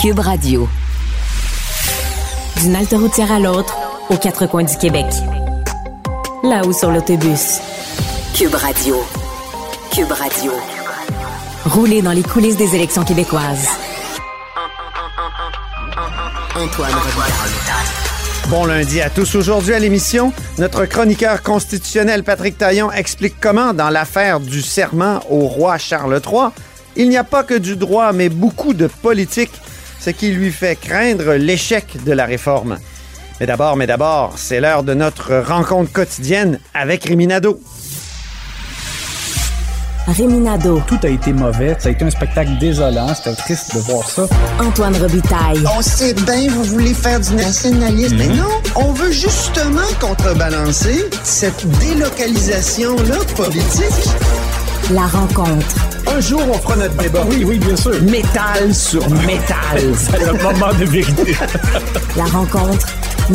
Cube 0.00 0.20
Radio. 0.20 0.66
D'une 2.62 2.74
halte 2.74 2.92
routière 2.92 3.30
à 3.30 3.38
l'autre, 3.38 3.76
aux 4.08 4.16
quatre 4.16 4.46
coins 4.46 4.62
du 4.62 4.74
Québec. 4.78 5.04
Là-haut 6.42 6.72
sur 6.72 6.90
l'autobus. 6.90 7.58
Cube 8.34 8.54
Radio. 8.54 8.96
Cube 9.94 10.10
Radio. 10.10 10.52
Rouler 11.66 12.00
dans 12.00 12.12
les 12.12 12.22
coulisses 12.22 12.56
des 12.56 12.74
élections 12.74 13.04
québécoises. 13.04 13.68
Antoine 16.56 16.94
Robitaille. 16.94 18.48
Bon 18.48 18.64
lundi 18.64 19.02
à 19.02 19.10
tous. 19.10 19.34
Aujourd'hui 19.34 19.74
à 19.74 19.78
l'émission, 19.78 20.32
notre 20.56 20.86
chroniqueur 20.86 21.42
constitutionnel 21.42 22.24
Patrick 22.24 22.56
Taillon 22.56 22.90
explique 22.90 23.34
comment, 23.38 23.74
dans 23.74 23.90
l'affaire 23.90 24.40
du 24.40 24.62
serment 24.62 25.20
au 25.28 25.40
roi 25.40 25.76
Charles 25.76 26.22
III, 26.26 26.48
il 26.96 27.10
n'y 27.10 27.18
a 27.18 27.24
pas 27.24 27.42
que 27.42 27.54
du 27.54 27.76
droit, 27.76 28.12
mais 28.12 28.30
beaucoup 28.30 28.72
de 28.72 28.86
politique, 28.86 29.52
ce 30.00 30.10
qui 30.10 30.32
lui 30.32 30.50
fait 30.50 30.76
craindre 30.76 31.34
l'échec 31.34 32.02
de 32.04 32.12
la 32.12 32.24
réforme. 32.24 32.78
Mais 33.38 33.46
d'abord, 33.46 33.76
mais 33.76 33.86
d'abord, 33.86 34.34
c'est 34.36 34.60
l'heure 34.60 34.82
de 34.82 34.94
notre 34.94 35.36
rencontre 35.38 35.92
quotidienne 35.92 36.58
avec 36.74 37.04
Riminado. 37.04 37.60
Réminado. 40.06 40.82
Tout 40.86 40.98
a 41.04 41.08
été 41.08 41.32
mauvais. 41.32 41.76
Ça 41.78 41.88
a 41.88 41.92
été 41.92 42.04
un 42.04 42.10
spectacle 42.10 42.50
désolant. 42.58 43.14
C'était 43.14 43.36
triste 43.36 43.74
de 43.74 43.80
voir 43.80 44.08
ça. 44.08 44.26
Antoine 44.58 44.96
Robitaille. 44.96 45.62
On 45.76 45.82
sait 45.82 46.14
bien, 46.14 46.48
vous 46.50 46.64
voulez 46.64 46.94
faire 46.94 47.20
du 47.20 47.34
nationalisme. 47.34 48.16
Mais 48.16 48.28
non, 48.28 48.48
on 48.74 48.92
veut 48.92 49.12
justement 49.12 49.86
contrebalancer 50.00 51.08
cette 51.22 51.64
délocalisation-là 51.78 53.16
politique. 53.36 54.10
La 54.90 55.06
rencontre. 55.06 55.99
Un 56.12 56.20
jour, 56.20 56.40
on 56.48 56.54
fera 56.54 56.76
notre 56.76 56.96
débat. 56.96 57.24
Oui, 57.28 57.44
oui, 57.46 57.58
bien 57.58 57.76
sûr. 57.76 57.92
Métal 58.02 58.74
sur 58.74 59.08
métal. 59.10 59.80
C'est 59.94 60.18
le 60.18 60.32
moment 60.32 60.72
de 60.78 60.84
vérité. 60.84 61.34
La 62.16 62.24
rencontre. 62.24 62.86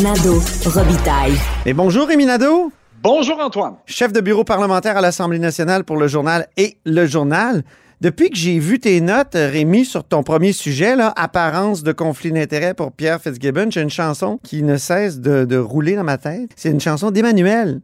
Nado 0.02 0.42
Robitaille. 0.66 1.34
Et 1.64 1.72
bonjour 1.72 2.06
Riminado. 2.06 2.70
Bonjour 3.02 3.38
Antoine. 3.40 3.74
chef 3.86 4.12
de 4.12 4.20
bureau 4.20 4.44
parlementaire 4.44 4.96
à 4.96 5.00
l'Assemblée 5.00 5.38
nationale 5.38 5.84
pour 5.84 5.96
le 5.96 6.06
journal 6.06 6.48
et 6.56 6.76
le 6.84 7.06
journal. 7.06 7.62
Depuis 8.02 8.28
que 8.28 8.36
j'ai 8.36 8.58
vu 8.58 8.78
tes 8.78 9.00
notes, 9.00 9.34
Rémi, 9.34 9.86
sur 9.86 10.04
ton 10.04 10.22
premier 10.22 10.52
sujet, 10.52 10.96
là, 10.96 11.14
apparence 11.16 11.82
de 11.82 11.92
conflit 11.92 12.30
d'intérêt 12.30 12.74
pour 12.74 12.92
Pierre 12.92 13.22
Fitzgibbon, 13.22 13.70
j'ai 13.70 13.80
une 13.80 13.90
chanson 13.90 14.38
qui 14.42 14.62
ne 14.62 14.76
cesse 14.76 15.18
de, 15.20 15.46
de 15.46 15.56
rouler 15.56 15.96
dans 15.96 16.04
ma 16.04 16.18
tête. 16.18 16.50
C'est 16.56 16.70
une 16.70 16.80
chanson 16.80 17.10
d'Emmanuel. 17.10 17.80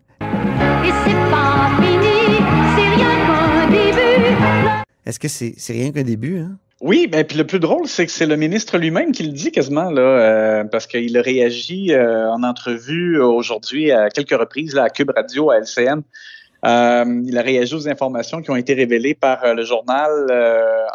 Est-ce 5.06 5.19
que 5.19 5.28
c'est 5.28 5.72
rien 5.72 5.92
qu'un 5.92 6.05
début? 6.05 6.39
Hein? 6.39 6.56
Oui, 6.83 7.06
ben 7.06 7.25
puis 7.25 7.39
le 7.39 7.47
plus 7.47 7.61
drôle, 7.61 7.86
c'est 7.86 8.06
que 8.06 8.12
c'est 8.12 8.27
le 8.27 8.34
ministre 8.34 8.77
lui-même 8.77 9.12
qui 9.12 9.22
le 9.22 9.31
dit 9.31 9.53
quasiment 9.53 9.89
euh, 9.97 10.64
parce 10.64 10.89
qu'il 10.89 11.17
a 11.17 11.22
réagi 11.22 11.92
euh, 11.92 12.28
en 12.28 12.42
entrevue 12.42 13.20
aujourd'hui 13.20 13.92
à 13.92 14.08
quelques 14.11 14.36
reprises 14.36 14.77
à 14.77 14.91
Cube 14.91 15.12
Radio, 15.14 15.50
à 15.50 15.58
LCN. 15.58 16.03
Euh, 16.64 17.23
il 17.25 17.39
a 17.39 17.42
réagi 17.42 17.73
aux 17.75 17.89
informations 17.89 18.42
qui 18.42 18.50
ont 18.50 18.56
été 18.56 18.75
révélées 18.75 19.14
par 19.14 19.55
le 19.55 19.64
journal 19.64 20.11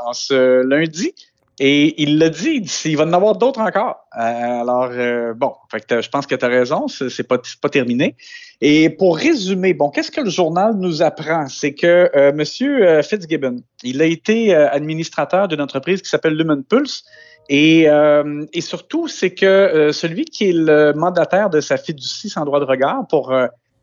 en 0.06 0.12
ce 0.12 0.62
lundi. 0.62 1.14
Et 1.60 2.02
il 2.02 2.20
l'a 2.20 2.30
dit, 2.30 2.62
il 2.86 2.98
va 2.98 3.06
en 3.06 3.14
avoir 3.14 3.36
d'autres 3.36 3.62
encore. 3.62 4.08
Euh, 4.16 4.62
alors, 4.62 4.90
euh, 4.92 5.34
bon, 5.34 5.54
fait 5.72 5.84
que 5.86 6.02
je 6.02 6.10
pense 6.10 6.28
que 6.28 6.36
tu 6.36 6.46
as 6.46 6.48
raison, 6.48 6.88
c'est 6.88 7.28
pas, 7.28 7.40
pas 7.62 7.70
terminé. 7.70 8.16
Et 8.62 8.90
pour 8.92 9.18
résumer, 9.18 9.74
bon, 9.74 9.90
qu'est-ce 9.90 10.12
que 10.12 10.22
le 10.22 10.30
journal 10.30 10.76
nous 10.78 11.02
apprend? 11.02 11.48
C'est 11.48 11.74
que 11.74 12.12
euh, 12.16 12.32
Monsieur 12.32 12.88
euh, 12.88 13.02
Fitzgibbon, 13.02 13.58
il 13.84 14.02
a 14.04 14.06
été 14.06 14.54
euh, 14.54 14.70
administrateur 14.70 15.48
d'une 15.48 15.62
entreprise 15.62 16.02
qui 16.02 16.10
s'appelle 16.10 16.34
Lumen 16.34 16.64
Pulse. 16.64 17.04
Et, 17.50 17.90
euh, 17.90 18.46
et 18.54 18.62
surtout, 18.62 19.08
c'est 19.08 19.34
que 19.34 19.92
celui 19.94 20.26
qui 20.26 20.50
est 20.50 20.54
le 20.54 20.94
mandataire 20.94 21.50
de 21.50 21.62
sa 21.62 21.78
fiducie 21.78 22.30
sans 22.30 22.46
droit 22.46 22.60
de 22.60 22.66
regard 22.66 23.08
pour 23.08 23.34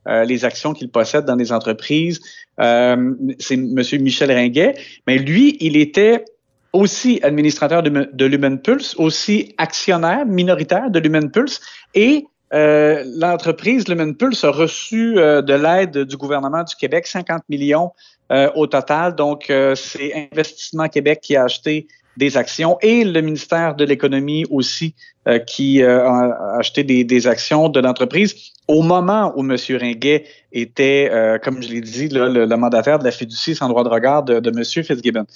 euh, 0.06 0.24
les 0.24 0.44
actions 0.44 0.74
qu'il 0.74 0.90
possède 0.90 1.24
dans 1.24 1.34
les 1.34 1.50
entreprises, 1.50 2.20
euh, 2.60 3.14
c'est 3.38 3.56
Monsieur 3.56 3.96
Michel 3.98 4.30
Ringuet. 4.30 4.74
Mais 5.06 5.16
lui, 5.16 5.56
il 5.60 5.78
était 5.78 6.26
aussi 6.74 7.20
administrateur 7.22 7.82
de, 7.82 8.10
de 8.12 8.24
Lumen 8.26 8.58
Pulse, 8.58 8.94
aussi 8.96 9.54
actionnaire 9.56 10.26
minoritaire 10.26 10.90
de 10.90 10.98
Lumen 10.98 11.30
Pulse 11.30 11.60
et 11.94 12.26
euh, 12.52 13.02
l'entreprise 13.16 13.88
Lumen 13.88 14.14
Pulse 14.14 14.44
a 14.44 14.50
reçu 14.50 15.18
euh, 15.18 15.40
de 15.40 15.54
l'aide 15.54 15.98
du 16.04 16.16
gouvernement 16.16 16.62
du 16.62 16.74
Québec, 16.76 17.06
50 17.06 17.42
millions 17.48 17.92
euh, 18.30 18.50
au 18.54 18.66
total. 18.66 19.14
Donc, 19.14 19.50
euh, 19.50 19.74
c'est 19.74 20.28
Investissement 20.32 20.88
Québec 20.88 21.20
qui 21.22 21.36
a 21.36 21.44
acheté 21.44 21.86
des 22.16 22.36
actions 22.36 22.78
et 22.80 23.04
le 23.04 23.20
ministère 23.20 23.74
de 23.74 23.84
l'Économie 23.84 24.44
aussi 24.50 24.94
euh, 25.26 25.38
qui 25.38 25.82
euh, 25.82 26.08
a 26.08 26.58
acheté 26.58 26.84
des, 26.84 27.02
des 27.02 27.26
actions 27.26 27.68
de 27.68 27.80
l'entreprise 27.80 28.34
au 28.68 28.82
moment 28.82 29.32
où 29.36 29.40
M. 29.40 29.56
Ringuet 29.70 30.24
était, 30.52 31.10
comme 31.42 31.62
je 31.62 31.68
l'ai 31.68 31.80
dit, 31.82 32.08
là, 32.08 32.28
le, 32.28 32.46
le 32.46 32.56
mandataire 32.56 32.98
de 32.98 33.04
la 33.04 33.10
fiducie 33.10 33.54
sans 33.54 33.68
droit 33.68 33.84
de 33.84 33.90
regard 33.90 34.22
de, 34.22 34.40
de 34.40 34.50
M. 34.50 34.64
Fitzgibbon. 34.64 35.26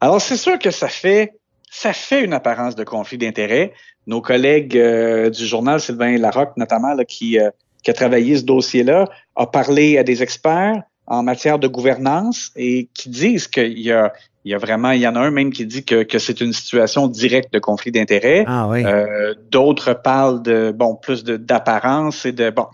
Alors, 0.00 0.20
c'est 0.20 0.36
sûr 0.36 0.58
que 0.58 0.70
ça 0.70 0.88
fait, 0.88 1.34
ça 1.70 1.92
fait 1.92 2.24
une 2.24 2.32
apparence 2.32 2.74
de 2.74 2.84
conflit 2.84 3.18
d'intérêts. 3.18 3.72
Nos 4.06 4.20
collègues 4.20 4.76
euh, 4.76 5.30
du 5.30 5.46
journal, 5.46 5.80
Sylvain 5.80 6.16
Larocque 6.16 6.56
notamment, 6.56 6.94
là, 6.94 7.04
qui, 7.04 7.38
euh, 7.38 7.50
qui 7.82 7.90
a 7.90 7.94
travaillé 7.94 8.36
ce 8.36 8.44
dossier-là, 8.44 9.08
a 9.36 9.46
parlé 9.46 9.98
à 9.98 10.02
des 10.02 10.22
experts 10.22 10.82
en 11.06 11.22
matière 11.22 11.58
de 11.58 11.68
gouvernance 11.68 12.50
et 12.56 12.88
qui 12.94 13.10
disent 13.10 13.46
qu'il 13.48 13.78
y 13.78 13.92
a, 13.92 14.12
il 14.44 14.52
y 14.52 14.54
a 14.54 14.58
vraiment, 14.58 14.92
il 14.92 15.00
y 15.00 15.06
en 15.06 15.16
a 15.16 15.20
un 15.20 15.30
même 15.30 15.52
qui 15.52 15.66
dit 15.66 15.84
que, 15.84 16.02
que 16.02 16.18
c'est 16.18 16.40
une 16.40 16.52
situation 16.52 17.08
directe 17.08 17.52
de 17.52 17.58
conflit 17.58 17.92
d'intérêts. 17.92 18.44
Ah 18.46 18.68
oui. 18.68 18.84
Euh, 18.84 19.34
D'autres 19.50 19.92
parlent 19.92 20.42
de 20.42 20.72
bon 20.74 20.96
plus 20.96 21.24
d'apparence 21.24 22.24
et 22.24 22.32
de 22.32 22.50
bon. 22.50 22.66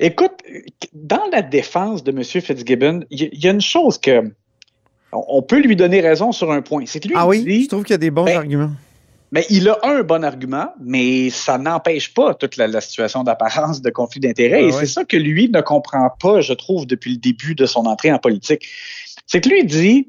Écoute, 0.00 0.32
dans 0.94 1.26
la 1.30 1.42
défense 1.42 2.02
de 2.02 2.10
M. 2.10 2.24
Fitzgibbon, 2.24 3.04
il 3.10 3.22
y, 3.22 3.30
il 3.32 3.44
y 3.44 3.48
a 3.48 3.50
une 3.50 3.60
chose 3.60 3.98
que 3.98 4.32
on 5.12 5.42
peut 5.42 5.60
lui 5.60 5.76
donner 5.76 6.00
raison 6.00 6.32
sur 6.32 6.50
un 6.52 6.62
point. 6.62 6.84
C'est 6.86 7.00
que 7.00 7.08
lui 7.08 7.14
ah 7.16 7.22
il 7.26 7.28
oui? 7.28 7.44
dit, 7.44 7.64
Je 7.64 7.68
trouve 7.68 7.82
qu'il 7.84 7.94
y 7.94 7.94
a 7.94 7.98
des 7.98 8.10
bons 8.10 8.24
Ben, 8.24 8.36
arguments. 8.36 8.70
mais 9.32 9.44
il 9.50 9.68
a 9.68 9.78
un 9.82 10.02
bon 10.02 10.22
argument, 10.24 10.68
mais 10.80 11.30
ça 11.30 11.58
n'empêche 11.58 12.14
pas 12.14 12.34
toute 12.34 12.56
la, 12.56 12.66
la 12.68 12.80
situation 12.80 13.22
d'apparence 13.24 13.82
de 13.82 13.90
conflit 13.90 14.20
d'intérêts. 14.20 14.62
Ah 14.64 14.68
et 14.68 14.72
c'est 14.72 14.86
ça 14.86 15.04
que 15.04 15.16
lui 15.16 15.48
ne 15.48 15.60
comprend 15.60 16.10
pas, 16.20 16.40
je 16.40 16.52
trouve, 16.52 16.86
depuis 16.86 17.12
le 17.12 17.18
début 17.18 17.54
de 17.54 17.66
son 17.66 17.86
entrée 17.86 18.12
en 18.12 18.18
politique. 18.18 18.66
C'est 19.26 19.40
que 19.40 19.48
lui 19.48 19.64
dit, 19.64 20.08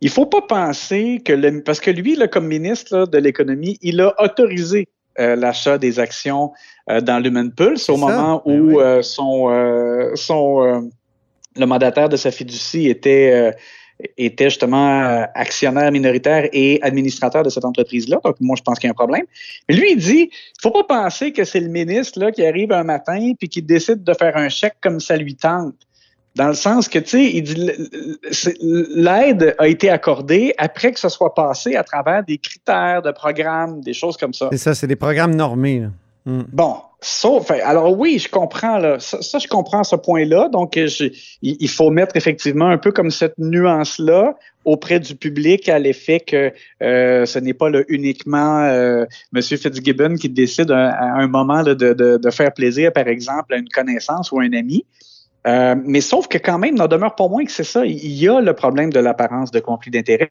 il 0.00 0.10
faut 0.10 0.26
pas 0.26 0.42
penser 0.42 1.22
que 1.24 1.32
le, 1.32 1.62
parce 1.62 1.80
que 1.80 1.90
lui, 1.90 2.16
là, 2.16 2.28
comme 2.28 2.46
ministre 2.46 2.96
là, 2.96 3.06
de 3.06 3.18
l'économie, 3.18 3.78
il 3.82 4.00
a 4.00 4.14
autorisé 4.22 4.88
euh, 5.20 5.36
l'achat 5.36 5.78
des 5.78 5.98
actions 6.00 6.52
euh, 6.90 7.00
dans 7.00 7.18
l'Human 7.20 7.50
Pulse 7.52 7.88
au 7.88 7.94
ça, 7.94 8.00
moment 8.00 8.42
ben 8.44 8.52
où 8.52 8.76
oui. 8.76 8.82
euh, 8.82 9.00
son, 9.02 10.12
son 10.16 10.90
le 11.56 11.66
mandataire 11.66 12.08
de 12.08 12.16
sa 12.16 12.30
fiducie 12.32 12.88
était 12.88 13.54
était 14.16 14.50
justement 14.50 15.02
euh, 15.02 15.24
actionnaire 15.34 15.90
minoritaire 15.92 16.48
et 16.52 16.80
administrateur 16.82 17.42
de 17.42 17.50
cette 17.50 17.64
entreprise-là. 17.64 18.18
Donc, 18.24 18.36
moi, 18.40 18.56
je 18.56 18.62
pense 18.62 18.78
qu'il 18.78 18.88
y 18.88 18.90
a 18.90 18.92
un 18.92 18.94
problème. 18.94 19.24
Mais 19.68 19.76
lui, 19.76 19.92
il 19.92 19.98
dit, 19.98 20.30
il 20.30 20.60
faut 20.62 20.70
pas 20.70 20.84
penser 20.84 21.32
que 21.32 21.44
c'est 21.44 21.60
le 21.60 21.68
ministre 21.68 22.18
là, 22.18 22.32
qui 22.32 22.44
arrive 22.44 22.72
un 22.72 22.84
matin 22.84 23.32
puis 23.38 23.48
qui 23.48 23.62
décide 23.62 24.02
de 24.02 24.14
faire 24.14 24.36
un 24.36 24.48
chèque 24.48 24.76
comme 24.80 25.00
ça 25.00 25.16
lui 25.16 25.36
tente. 25.36 25.74
Dans 26.34 26.48
le 26.48 26.54
sens 26.54 26.88
que, 26.88 26.98
tu 26.98 27.10
sais, 27.10 27.24
il 27.32 27.42
dit, 27.42 27.70
l'aide 28.60 29.54
a 29.58 29.68
été 29.68 29.88
accordée 29.88 30.52
après 30.58 30.90
que 30.90 30.98
ce 30.98 31.08
soit 31.08 31.32
passé 31.32 31.76
à 31.76 31.84
travers 31.84 32.24
des 32.24 32.38
critères 32.38 33.02
de 33.02 33.12
programme, 33.12 33.80
des 33.80 33.92
choses 33.92 34.16
comme 34.16 34.34
ça. 34.34 34.48
C'est 34.50 34.58
ça, 34.58 34.74
c'est 34.74 34.88
des 34.88 34.96
programmes 34.96 35.36
normés. 35.36 35.80
là. 35.80 35.88
Hmm. 36.26 36.42
Bon, 36.52 36.76
sauf, 37.02 37.50
alors 37.50 37.98
oui, 37.98 38.18
je 38.18 38.30
comprends 38.30 38.78
là, 38.78 38.98
ça, 38.98 39.38
je 39.38 39.46
comprends 39.46 39.84
ce 39.84 39.94
point-là. 39.94 40.48
Donc, 40.48 40.76
euh, 40.78 40.86
je- 40.86 41.12
il, 41.42 41.68
faut 41.68 41.90
mettre 41.90 42.16
effectivement 42.16 42.66
un 42.68 42.78
peu 42.78 42.92
comme 42.92 43.10
cette 43.10 43.36
nuance-là 43.36 44.34
auprès 44.64 45.00
du 45.00 45.14
public 45.14 45.68
à 45.68 45.78
l'effet 45.78 46.20
que 46.20 46.50
euh, 46.82 47.26
ce 47.26 47.38
n'est 47.38 47.52
pas 47.52 47.68
là, 47.68 47.82
uniquement 47.88 48.62
euh, 48.64 49.04
M. 49.36 49.42
Fitzgibbon 49.42 50.14
qui 50.16 50.30
décide 50.30 50.70
à, 50.70 50.92
à 50.92 51.04
un 51.20 51.26
moment 51.28 51.60
là, 51.60 51.74
de, 51.74 51.92
de- 51.92 52.16
de 52.16 52.30
faire 52.30 52.54
plaisir, 52.54 52.90
par 52.92 53.06
exemple, 53.06 53.52
à 53.52 53.58
une 53.58 53.68
connaissance 53.68 54.32
ou 54.32 54.40
un 54.40 54.52
ami. 54.54 54.86
Euh, 55.46 55.74
mais 55.84 56.00
sauf 56.00 56.26
que 56.26 56.38
quand 56.38 56.58
même, 56.58 56.74
n'en 56.74 56.86
demeure 56.88 57.14
pas 57.16 57.28
moins 57.28 57.44
que 57.44 57.52
c'est 57.52 57.64
ça. 57.64 57.84
Il 57.84 58.14
y 58.14 58.26
a 58.28 58.40
le 58.40 58.54
problème 58.54 58.90
de 58.90 58.98
l'apparence 58.98 59.50
de 59.50 59.60
conflit 59.60 59.90
d'intérêt. 59.90 60.30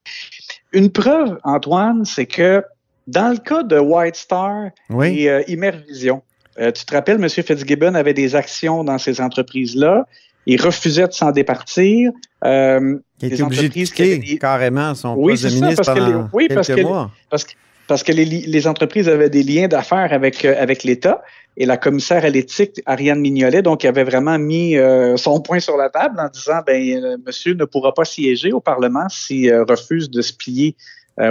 Une 0.72 0.92
preuve, 0.92 1.38
Antoine, 1.44 2.04
c'est 2.04 2.26
que 2.26 2.64
dans 3.08 3.30
le 3.30 3.38
cas 3.38 3.64
de 3.64 3.78
White 3.80 4.16
Star 4.16 4.70
Oui. 4.90 5.20
et 5.22 5.30
euh, 5.30 5.42
Immervision, 5.48 6.22
euh, 6.60 6.72
tu 6.72 6.86
te 6.86 6.94
rappelles, 6.94 7.22
M. 7.22 7.28
Fitzgibbon 7.30 7.96
avait 7.96 8.14
des 8.14 8.36
actions 8.36 8.84
dans 8.84 8.98
ces 8.98 9.20
entreprises-là. 9.22 10.06
Il 10.46 10.62
refusait 10.62 11.08
de 11.08 11.14
s'en 11.14 11.32
départir. 11.32 12.12
Euh, 12.44 12.98
des 13.20 13.28
été 13.34 13.44
obligé 13.44 13.70
de 13.70 13.74
quitter 13.74 14.18
des- 14.18 14.38
carrément 14.38 14.94
son 14.94 15.16
Oui, 15.18 15.34
poste 15.34 15.44
de 15.46 15.50
ça, 15.50 15.56
ministre 15.56 15.84
parce 15.84 15.98
que 16.00 16.04
les- 16.06 16.12
pendant 16.12 16.30
oui, 16.34 16.48
parce 16.54 16.68
quelques 16.68 16.80
que- 16.82 16.86
mois. 16.86 17.12
parce 17.30 17.44
que, 17.46 17.54
parce 17.88 18.04
que 18.04 18.12
les, 18.12 18.68
entreprises 18.68 19.08
avaient 19.10 19.30
des 19.30 19.44
liens 19.44 19.68
d'affaires 19.68 20.12
avec, 20.12 20.44
euh, 20.46 20.56
avec 20.62 20.84
l'État 20.84 21.22
et 21.58 21.66
la 21.66 21.78
commissaire 21.78 22.26
à 22.26 22.30
l'éthique, 22.30 22.82
Ariane 22.86 23.20
Mignolet, 23.22 23.62
donc 23.62 23.86
avait 23.86 24.04
vraiment 24.04 24.38
mis 24.38 24.76
euh, 24.78 25.16
son 25.18 25.40
point 25.42 25.60
sur 25.60 25.78
la 25.78 25.90
table 25.90 26.20
en 26.20 26.28
disant 26.30 26.60
ben 26.66 27.18
monsieur 27.26 27.54
ne 27.54 27.66
pourra 27.66 27.94
pas 27.94 28.06
siéger 28.06 28.52
au 28.52 28.60
Parlement 28.60 29.08
s'il 29.10 29.54
refuse 29.70 30.10
de 30.10 30.22
se 30.22 30.34
plier 30.34 30.76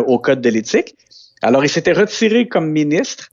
au 0.07 0.19
code 0.21 0.41
de 0.41 0.49
l'éthique. 0.49 0.95
Alors, 1.43 1.65
il 1.65 1.69
s'était 1.69 1.93
retiré 1.93 2.49
comme 2.49 2.71
ministre. 2.71 3.29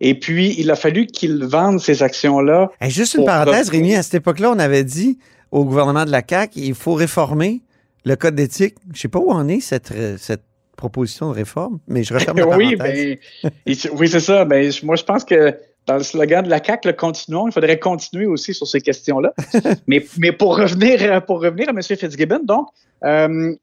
Et 0.00 0.18
puis, 0.18 0.54
il 0.58 0.70
a 0.70 0.76
fallu 0.76 1.06
qu'il 1.06 1.44
vende 1.44 1.78
ces 1.78 2.02
actions-là. 2.02 2.72
Hey, 2.80 2.90
juste 2.90 3.14
une 3.14 3.24
parenthèse, 3.24 3.68
Rémi, 3.68 3.94
à 3.94 4.02
cette 4.02 4.14
époque-là, 4.14 4.50
on 4.50 4.58
avait 4.58 4.82
dit 4.84 5.18
au 5.52 5.64
gouvernement 5.64 6.04
de 6.04 6.10
la 6.10 6.22
CAQ, 6.28 6.58
il 6.58 6.74
faut 6.74 6.94
réformer 6.94 7.60
le 8.04 8.16
code 8.16 8.34
d'éthique. 8.34 8.74
Je 8.92 9.00
sais 9.00 9.08
pas 9.08 9.20
où 9.20 9.30
en 9.30 9.46
est 9.48 9.60
cette, 9.60 9.88
ré- 9.90 10.16
cette 10.18 10.42
proposition 10.76 11.30
de 11.30 11.34
réforme, 11.34 11.78
mais 11.86 12.02
je 12.02 12.14
referme 12.14 12.38
la 12.38 12.56
oui, 12.56 12.74
parenthèse. 12.76 13.18
ben, 13.44 13.50
et 13.66 13.76
oui, 13.92 14.08
c'est 14.08 14.20
ça. 14.20 14.44
Ben, 14.44 14.72
moi, 14.82 14.96
je 14.96 15.04
pense 15.04 15.24
que 15.24 15.54
dans 15.86 15.96
le 15.98 16.02
slogan 16.02 16.44
de 16.44 16.50
la 16.50 16.62
CAQ, 16.64 16.88
le 16.88 16.94
continuons, 16.94 17.46
il 17.46 17.52
faudrait 17.52 17.78
continuer 17.78 18.26
aussi 18.26 18.54
sur 18.54 18.66
ces 18.66 18.80
questions-là. 18.80 19.32
mais, 19.86 20.04
mais 20.18 20.32
pour 20.32 20.56
revenir, 20.56 21.24
pour 21.26 21.40
revenir 21.42 21.68
à 21.68 21.72
M. 21.72 21.82
Fitzgibbon, 21.82 22.40
donc, 22.44 22.66
euh, 23.04 23.28
euh, 23.28 23.54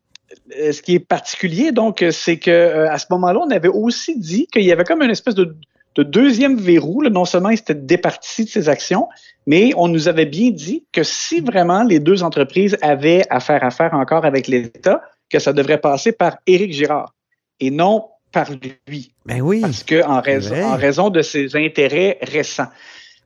ce 0.52 0.82
qui 0.82 0.96
est 0.96 1.00
particulier, 1.00 1.72
donc, 1.72 2.02
euh, 2.02 2.12
c'est 2.12 2.38
que 2.38 2.52
euh, 2.52 2.92
à 2.92 2.98
ce 2.98 3.08
moment-là, 3.12 3.40
on 3.44 3.52
avait 3.52 3.70
aussi 3.70 4.18
dit 4.18 4.48
qu'il 4.48 4.64
y 4.64 4.72
avait 4.72 4.84
comme 4.84 5.02
une 5.02 5.10
espèce 5.10 5.36
de, 5.36 5.56
de 5.96 6.04
deuxième 6.04 6.58
verrou. 6.58 7.02
là. 7.02 7.10
Non 7.10 7.26
seulement 7.26 7.50
il 7.50 7.58
s'était 7.58 7.76
départi 7.76 8.46
de 8.46 8.50
ses 8.50 8.70
actions, 8.70 9.08
mais 9.48 9.72
on 9.76 9.88
nous 9.88 10.08
avait 10.08 10.26
bien 10.26 10.52
dit 10.52 10.86
que 10.92 11.04
si 11.04 11.42
vraiment 11.42 11.84
les 11.84 12.00
deux 12.00 12.24
entreprises 12.24 12.78
avaient 12.82 13.24
à 13.30 13.40
faire 13.40 13.64
affaire 13.64 13.94
encore 13.94 14.26
avec 14.26 14.48
l'État, 14.48 15.02
que 15.30 15.40
ça 15.40 15.54
devrait 15.54 15.80
passer 15.80 16.12
par 16.12 16.38
Éric 16.48 16.74
Girard 16.74 17.14
et 17.60 17.72
non 17.72 18.08
par 18.32 18.50
lui 18.52 19.14
Ben 19.26 19.42
oui. 19.42 19.62
parce 19.62 19.84
que 19.84 20.04
en 20.04 20.22
raison, 20.22 20.56
en 20.64 20.76
raison 20.76 21.10
de 21.10 21.22
ses 21.22 21.56
intérêts 21.56 22.20
récents. 22.22 22.68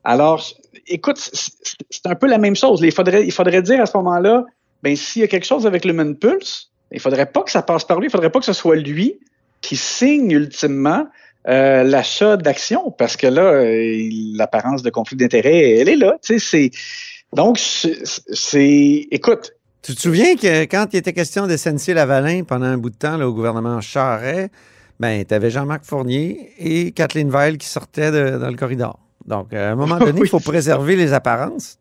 Alors, 0.02 0.44
écoute, 0.86 1.18
c'est 1.18 2.06
un 2.06 2.14
peu 2.14 2.26
la 2.26 2.38
même 2.38 2.56
chose. 2.56 2.80
Il 2.82 2.92
faudrait, 2.92 3.24
il 3.24 3.32
faudrait 3.32 3.62
dire 3.62 3.80
à 3.80 3.86
ce 3.86 3.96
moment-là, 3.98 4.44
ben 4.82 4.96
s'il 4.96 5.22
y 5.22 5.24
a 5.24 5.28
quelque 5.28 5.46
chose 5.46 5.66
avec 5.66 5.84
l'Human 5.84 6.14
Pulse, 6.16 6.70
il 6.94 7.00
faudrait 7.00 7.26
pas 7.26 7.42
que 7.42 7.50
ça 7.50 7.62
passe 7.62 7.84
par 7.84 8.00
lui, 8.00 8.06
il 8.08 8.10
faudrait 8.10 8.30
pas 8.30 8.38
que 8.40 8.46
ce 8.46 8.52
soit 8.52 8.76
lui 8.76 9.18
qui 9.60 9.76
signe 9.76 10.30
ultimement 10.30 11.06
euh, 11.48 11.82
l'achat 11.82 12.36
d'actions, 12.38 12.90
parce 12.90 13.16
que 13.16 13.26
là, 13.26 13.42
euh, 13.42 14.08
l'apparence 14.34 14.82
de 14.82 14.90
conflit 14.90 15.16
d'intérêts, 15.16 15.72
elle 15.78 15.88
est 15.90 15.96
là. 15.96 16.16
C'est 16.22 16.70
donc 17.34 17.58
c'est, 17.58 17.98
c'est- 18.32 19.06
écoute, 19.10 19.52
Tu 19.82 19.94
te 19.94 20.00
souviens 20.00 20.36
que 20.36 20.62
quand 20.64 20.86
il 20.92 20.96
était 20.96 21.12
question 21.12 21.46
de 21.46 21.56
SNC 21.56 21.92
Lavalin 21.94 22.44
pendant 22.44 22.66
un 22.66 22.78
bout 22.78 22.90
de 22.90 22.96
temps 22.96 23.16
là, 23.18 23.28
au 23.28 23.34
gouvernement 23.34 23.80
Charret, 23.82 24.48
ben, 25.00 25.24
tu 25.26 25.34
avais 25.34 25.50
Jean-Marc 25.50 25.84
Fournier 25.84 26.52
et 26.58 26.92
Kathleen 26.92 27.28
Veil 27.30 27.58
qui 27.58 27.66
sortaient 27.68 28.10
de- 28.10 28.38
dans 28.38 28.48
le 28.48 28.56
corridor. 28.56 28.98
Donc, 29.26 29.52
à 29.52 29.72
un 29.72 29.74
moment 29.74 29.98
donné, 29.98 30.12
il 30.18 30.22
Oui. 30.22 30.28
faut 30.28 30.40
préserver 30.40 30.96
les 30.96 31.12
apparences. 31.12 31.78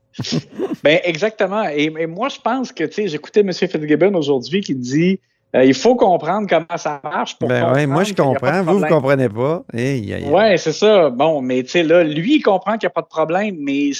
Ben 0.84 1.00
exactement. 1.04 1.64
Et, 1.70 1.92
et 2.00 2.08
moi, 2.08 2.30
je 2.30 2.40
pense 2.40 2.72
que, 2.72 2.84
tu 2.84 2.94
sais, 2.94 3.08
j'écoutais 3.08 3.42
M. 3.42 3.52
Fitzgibbon 3.54 4.14
aujourd'hui 4.16 4.62
qui 4.62 4.76
dit 4.76 5.20
euh, 5.56 5.64
il 5.64 5.74
faut 5.76 5.96
comprendre 5.96 6.48
comment 6.50 6.78
ça 6.78 7.00
marche 7.04 7.38
pour 7.38 7.48
Ben 7.48 7.72
ouais, 7.74 7.86
moi, 7.86 8.04
je 8.04 8.14
comprends. 8.14 8.64
Vous, 8.64 8.80
vous 8.80 8.86
comprenez 8.88 9.30
pas. 9.30 9.64
Hey. 9.74 10.26
Ouais, 10.26 10.58
c'est 10.58 10.74
ça. 10.74 11.10
Bon, 11.10 11.42
mais 11.42 11.64
tu 11.64 11.70
sais, 11.70 11.84
là, 11.84 12.04
lui, 12.04 12.36
il 12.38 12.42
comprend 12.42 12.74
qu'il 12.78 12.88
n'y 12.88 12.92
a 12.92 12.96
pas 12.96 13.02
de 13.02 13.08
problème, 13.08 13.56
mais 13.60 13.92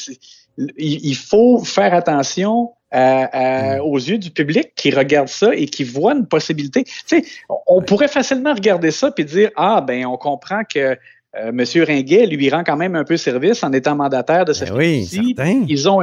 il, 0.78 1.16
faut 1.16 1.64
faire 1.64 1.94
attention 1.94 2.72
à- 2.92 3.26
à- 3.26 3.78
Mm. 3.78 3.82
aux 3.82 3.98
yeux 3.98 4.18
du 4.20 4.30
public 4.30 4.70
qui 4.76 4.92
regarde 4.92 5.28
ça 5.28 5.56
et 5.56 5.66
qui 5.66 5.84
voit 5.84 6.14
une 6.14 6.28
possibilité. 6.28 6.84
Tu 6.84 6.94
sais, 7.06 7.24
on, 7.50 7.58
on 7.68 7.82
pourrait 7.82 8.08
facilement 8.08 8.54
regarder 8.54 8.92
ça 8.92 9.10
puis 9.12 9.26
dire 9.26 9.50
ah 9.56 9.82
ben 9.82 10.06
on 10.06 10.16
comprend 10.18 10.62
que 10.64 10.96
euh, 11.36 11.50
M. 11.50 11.64
Ringuet 11.84 12.28
lui 12.28 12.50
rend 12.50 12.64
quand 12.64 12.78
même 12.78 12.96
un 12.96 13.04
peu 13.04 13.18
service 13.18 13.64
en 13.64 13.72
étant 13.74 13.96
mandataire 13.96 14.46
de 14.46 14.54
cette 14.54 14.70
Ben 14.70 14.78
oui, 14.78 15.06
certain. 15.06 15.66
Ils 15.68 15.90
ont, 15.90 16.02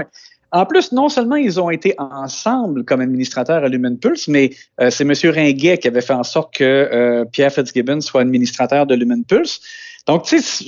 en 0.53 0.67
plus, 0.67 0.91
non 0.93 1.09
seulement 1.09 1.37
ils 1.37 1.61
ont 1.61 1.71
été 1.71 1.95
ensemble 1.99 2.85
comme 2.85 3.01
administrateurs 3.01 3.63
à 3.63 3.69
Lumen 3.69 3.99
Pulse, 3.99 4.27
mais 4.27 4.51
euh, 4.81 4.91
c'est 4.91 5.05
M. 5.05 5.13
Ringuet 5.33 5.79
qui 5.79 5.89
avait 5.89 6.01
fait 6.01 6.13
en 6.13 6.25
sorte 6.25 6.55
que 6.55 6.65
euh, 6.65 7.25
Pierre 7.25 7.53
Fitzgibbon 7.53 8.01
soit 8.01 8.23
administrateur 8.23 8.87
de 8.87 8.95
Lumen 8.95 9.25
Pulse. 9.25 9.61
Donc, 10.07 10.25
tu 10.25 10.41
sais, 10.41 10.65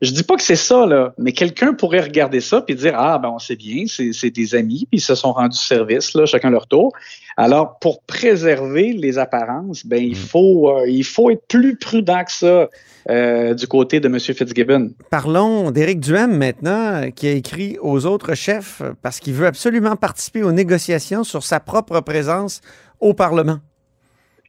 je, 0.00 0.10
dis- 0.10 0.22
pas 0.22 0.36
que 0.36 0.42
c'est 0.42 0.56
ça, 0.56 0.86
là, 0.86 1.12
mais 1.18 1.32
quelqu'un 1.32 1.74
pourrait 1.74 2.00
regarder 2.00 2.40
ça 2.40 2.60
puis 2.60 2.74
dire 2.74 2.94
Ah, 2.96 3.18
ben, 3.18 3.30
on 3.30 3.38
sait 3.38 3.56
bien, 3.56 3.84
c'est 3.86 4.12
c'est 4.12 4.30
des 4.30 4.54
amis, 4.54 4.86
puis 4.90 4.98
ils 4.98 5.02
se 5.02 5.14
sont 5.14 5.32
rendus 5.32 5.58
service, 5.58 6.14
là, 6.14 6.24
chacun 6.26 6.50
leur 6.50 6.66
tour. 6.66 6.92
Alors, 7.36 7.78
pour 7.78 8.02
préserver 8.02 8.92
les 8.92 9.18
apparences, 9.18 9.84
ben, 9.86 10.02
il, 10.02 10.16
faut, 10.16 10.70
euh, 10.70 10.88
il 10.88 11.04
faut 11.04 11.30
être 11.30 11.46
plus 11.48 11.76
prudent 11.76 12.22
que 12.24 12.32
ça 12.32 12.68
euh, 13.08 13.54
du 13.54 13.66
côté 13.66 13.98
de 13.98 14.08
M. 14.08 14.18
Fitzgibbon. 14.20 14.90
Parlons 15.10 15.70
d'Éric 15.70 16.00
Duhem 16.00 16.36
maintenant, 16.36 17.10
qui 17.10 17.28
a 17.28 17.32
écrit 17.32 17.78
aux 17.80 18.04
autres 18.04 18.34
chefs 18.34 18.82
parce 19.02 19.20
qu'il 19.20 19.32
veut 19.32 19.46
absolument 19.46 19.96
participer 19.96 20.42
aux 20.42 20.52
négociations 20.52 21.24
sur 21.24 21.42
sa 21.42 21.60
propre 21.60 22.00
présence 22.00 22.60
au 23.00 23.14
Parlement. 23.14 23.58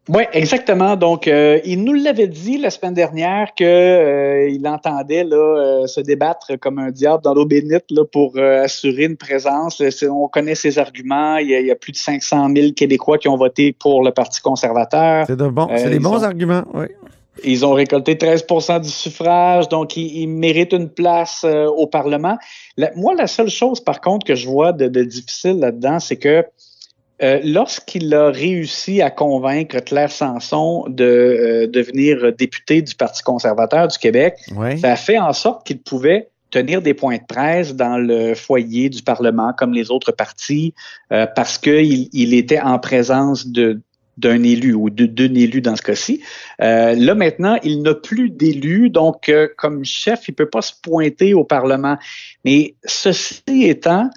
Oui, 0.10 0.24
exactement. 0.34 0.96
Donc, 0.96 1.28
euh, 1.28 1.60
il 1.64 1.84
nous 1.84 1.94
l'avait 1.94 2.28
dit 2.28 2.58
la 2.58 2.72
semaine 2.72 2.96
dernière 2.96 3.54
que 3.56 3.64
euh, 3.64 4.50
il 4.50 4.68
entendait 4.68 5.24
là, 5.24 5.36
euh, 5.38 5.88
se 5.88 6.02
débattre 6.02 6.58
comme 6.60 6.80
un 6.80 6.90
diable 6.90 7.24
dans 7.24 7.36
l'eau 7.36 7.46
bénite 7.46 7.86
là, 7.92 8.04
pour 8.12 8.34
euh, 8.36 8.64
assurer 8.64 9.04
une 9.06 9.16
présence. 9.16 9.80
Euh, 9.80 9.90
On 10.10 10.28
connaît 10.28 10.56
ses 10.56 10.80
arguments. 10.80 11.38
Il 11.38 11.50
y, 11.50 11.56
a, 11.56 11.60
il 11.60 11.68
y 11.68 11.72
a 11.72 11.76
plus 11.76 11.92
de 11.92 11.98
500 11.98 12.50
000 12.54 12.72
Québécois 12.76 13.20
qui 13.20 13.28
ont 13.28 13.38
voté 13.38 13.74
pour 13.74 14.04
le 14.04 14.12
Parti 14.12 14.42
conservateur. 14.42 15.26
C'est 15.28 15.38
de 15.38 15.48
bon, 15.48 15.68
Euh, 15.72 15.90
des 15.90 16.00
bons 16.00 16.18
ont- 16.18 16.24
arguments, 16.24 16.64
oui. 16.74 16.86
Ils 17.44 17.66
ont 17.66 17.72
récolté 17.74 18.16
13% 18.16 18.82
du 18.82 18.90
suffrage, 18.90 19.70
donc 19.70 19.96
ils, 19.98 20.22
ils 20.24 20.28
méritent 20.28 20.74
une 20.74 20.90
place 20.90 21.44
euh, 21.46 21.66
au 21.68 21.88
Parlement. 21.88 22.38
La- 22.76 22.92
moi, 22.96 23.14
la 23.16 23.26
seule 23.28 23.50
chose, 23.50 23.80
par 23.80 24.02
contre, 24.02 24.26
que 24.26 24.36
je 24.36 24.48
vois 24.48 24.74
de, 24.74 24.88
de 24.88 25.04
difficile 25.04 25.60
là-dedans, 25.60 26.00
c'est 26.00 26.18
que 26.18 26.44
euh, 27.24 27.40
lorsqu'il 27.44 28.14
a 28.14 28.30
réussi 28.32 29.02
à 29.02 29.10
convaincre 29.12 29.80
Claire 29.80 30.12
Sanson 30.12 30.86
de 30.88 31.04
euh, 31.04 31.68
devenir 31.68 32.34
député 32.34 32.82
du 32.82 32.96
Parti 32.96 33.22
conservateur 33.24 33.88
du 33.88 33.98
Québec, 33.98 34.36
ça 34.80 34.92
a 34.94 34.96
fait 34.96 35.18
en 35.20 35.34
sorte 35.34 35.66
qu'il 35.66 35.80
pouvait 35.80 36.30
tenir 36.50 36.82
des 36.82 36.94
points 36.94 37.18
de 37.18 37.26
presse 37.28 37.76
dans 37.76 37.98
le 37.98 38.36
foyer 38.36 38.90
du 38.90 39.02
Parlement 39.04 39.54
comme 39.58 39.74
les 39.74 39.90
autres 39.90 40.12
partis 40.12 40.74
euh, 41.14 41.26
parce 41.36 41.58
qu'il 41.58 42.10
il 42.12 42.34
était 42.34 42.60
en 42.60 42.78
présence 42.80 43.48
de 43.48 43.80
d'un 44.18 44.44
élu 44.44 44.74
ou 44.74 44.90
de- 44.90 45.06
d'une 45.06 45.38
élue 45.38 45.62
dans 45.62 45.76
ce 45.78 45.82
cas-ci. 45.82 46.22
Euh, 46.62 46.94
là, 46.96 47.16
maintenant, 47.16 47.58
il 47.64 47.82
n'a 47.82 47.96
plus 47.96 48.30
d'élu, 48.30 48.90
donc 48.90 49.30
euh, 49.30 49.48
comme 49.58 49.86
chef, 49.86 50.28
il 50.28 50.34
peut 50.34 50.50
pas 50.50 50.62
se 50.62 50.74
pointer 50.84 51.34
au 51.34 51.46
Parlement. 51.46 51.98
Mais 52.44 52.76
ceci 52.86 53.42
étant, 53.64 54.10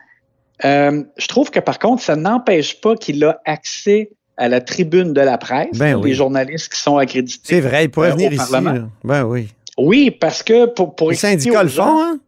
euh, 0.65 1.03
je 1.17 1.27
trouve 1.27 1.51
que 1.51 1.61
par 1.61 1.79
contre, 1.79 2.03
ça 2.03 2.17
n'empêche 2.17 2.81
pas 2.81 2.97
qu'il 2.97 3.25
a 3.25 3.41
accès 3.45 4.11
à 4.37 4.49
la 4.49 4.61
tribune 4.61 5.12
de 5.12 5.21
la 5.21 5.39
presse, 5.39 5.77
Ben 5.79 5.95
oui. 5.97 6.11
les 6.11 6.15
journalistes 6.17 6.73
qui 6.73 6.81
sont 6.81 6.97
accrédités. 6.99 7.41
C'est 7.56 7.61
vrai, 7.61 7.85
il 7.85 7.91
pourrait 7.91 8.11
euh, 8.11 8.15
venir 8.15 8.31
au 8.31 8.35
ici. 8.35 8.51
Parlement. 8.51 8.89
Ben 9.05 9.25
oui. 9.25 9.49
Oui, 9.79 10.11
parce 10.11 10.43
que 10.43 10.67
pour, 10.67 10.94
pour 10.94 11.11
Les 11.11 11.15
expliquer 11.15 11.32
syndicats 11.56 11.63
le 11.63 11.69
font, 11.69 12.03
hein? 12.03 12.19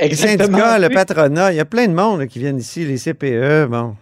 Les 0.00 0.06
Exactement. 0.06 0.58
syndicats, 0.58 0.78
le 0.78 0.88
patronat, 0.88 1.52
il 1.52 1.56
y 1.56 1.60
a 1.60 1.64
plein 1.64 1.86
de 1.86 1.94
monde 1.94 2.20
là, 2.20 2.26
qui 2.26 2.38
viennent 2.40 2.58
ici, 2.58 2.84
les 2.84 2.96
CPE, 2.96 3.66
bon. 3.68 3.94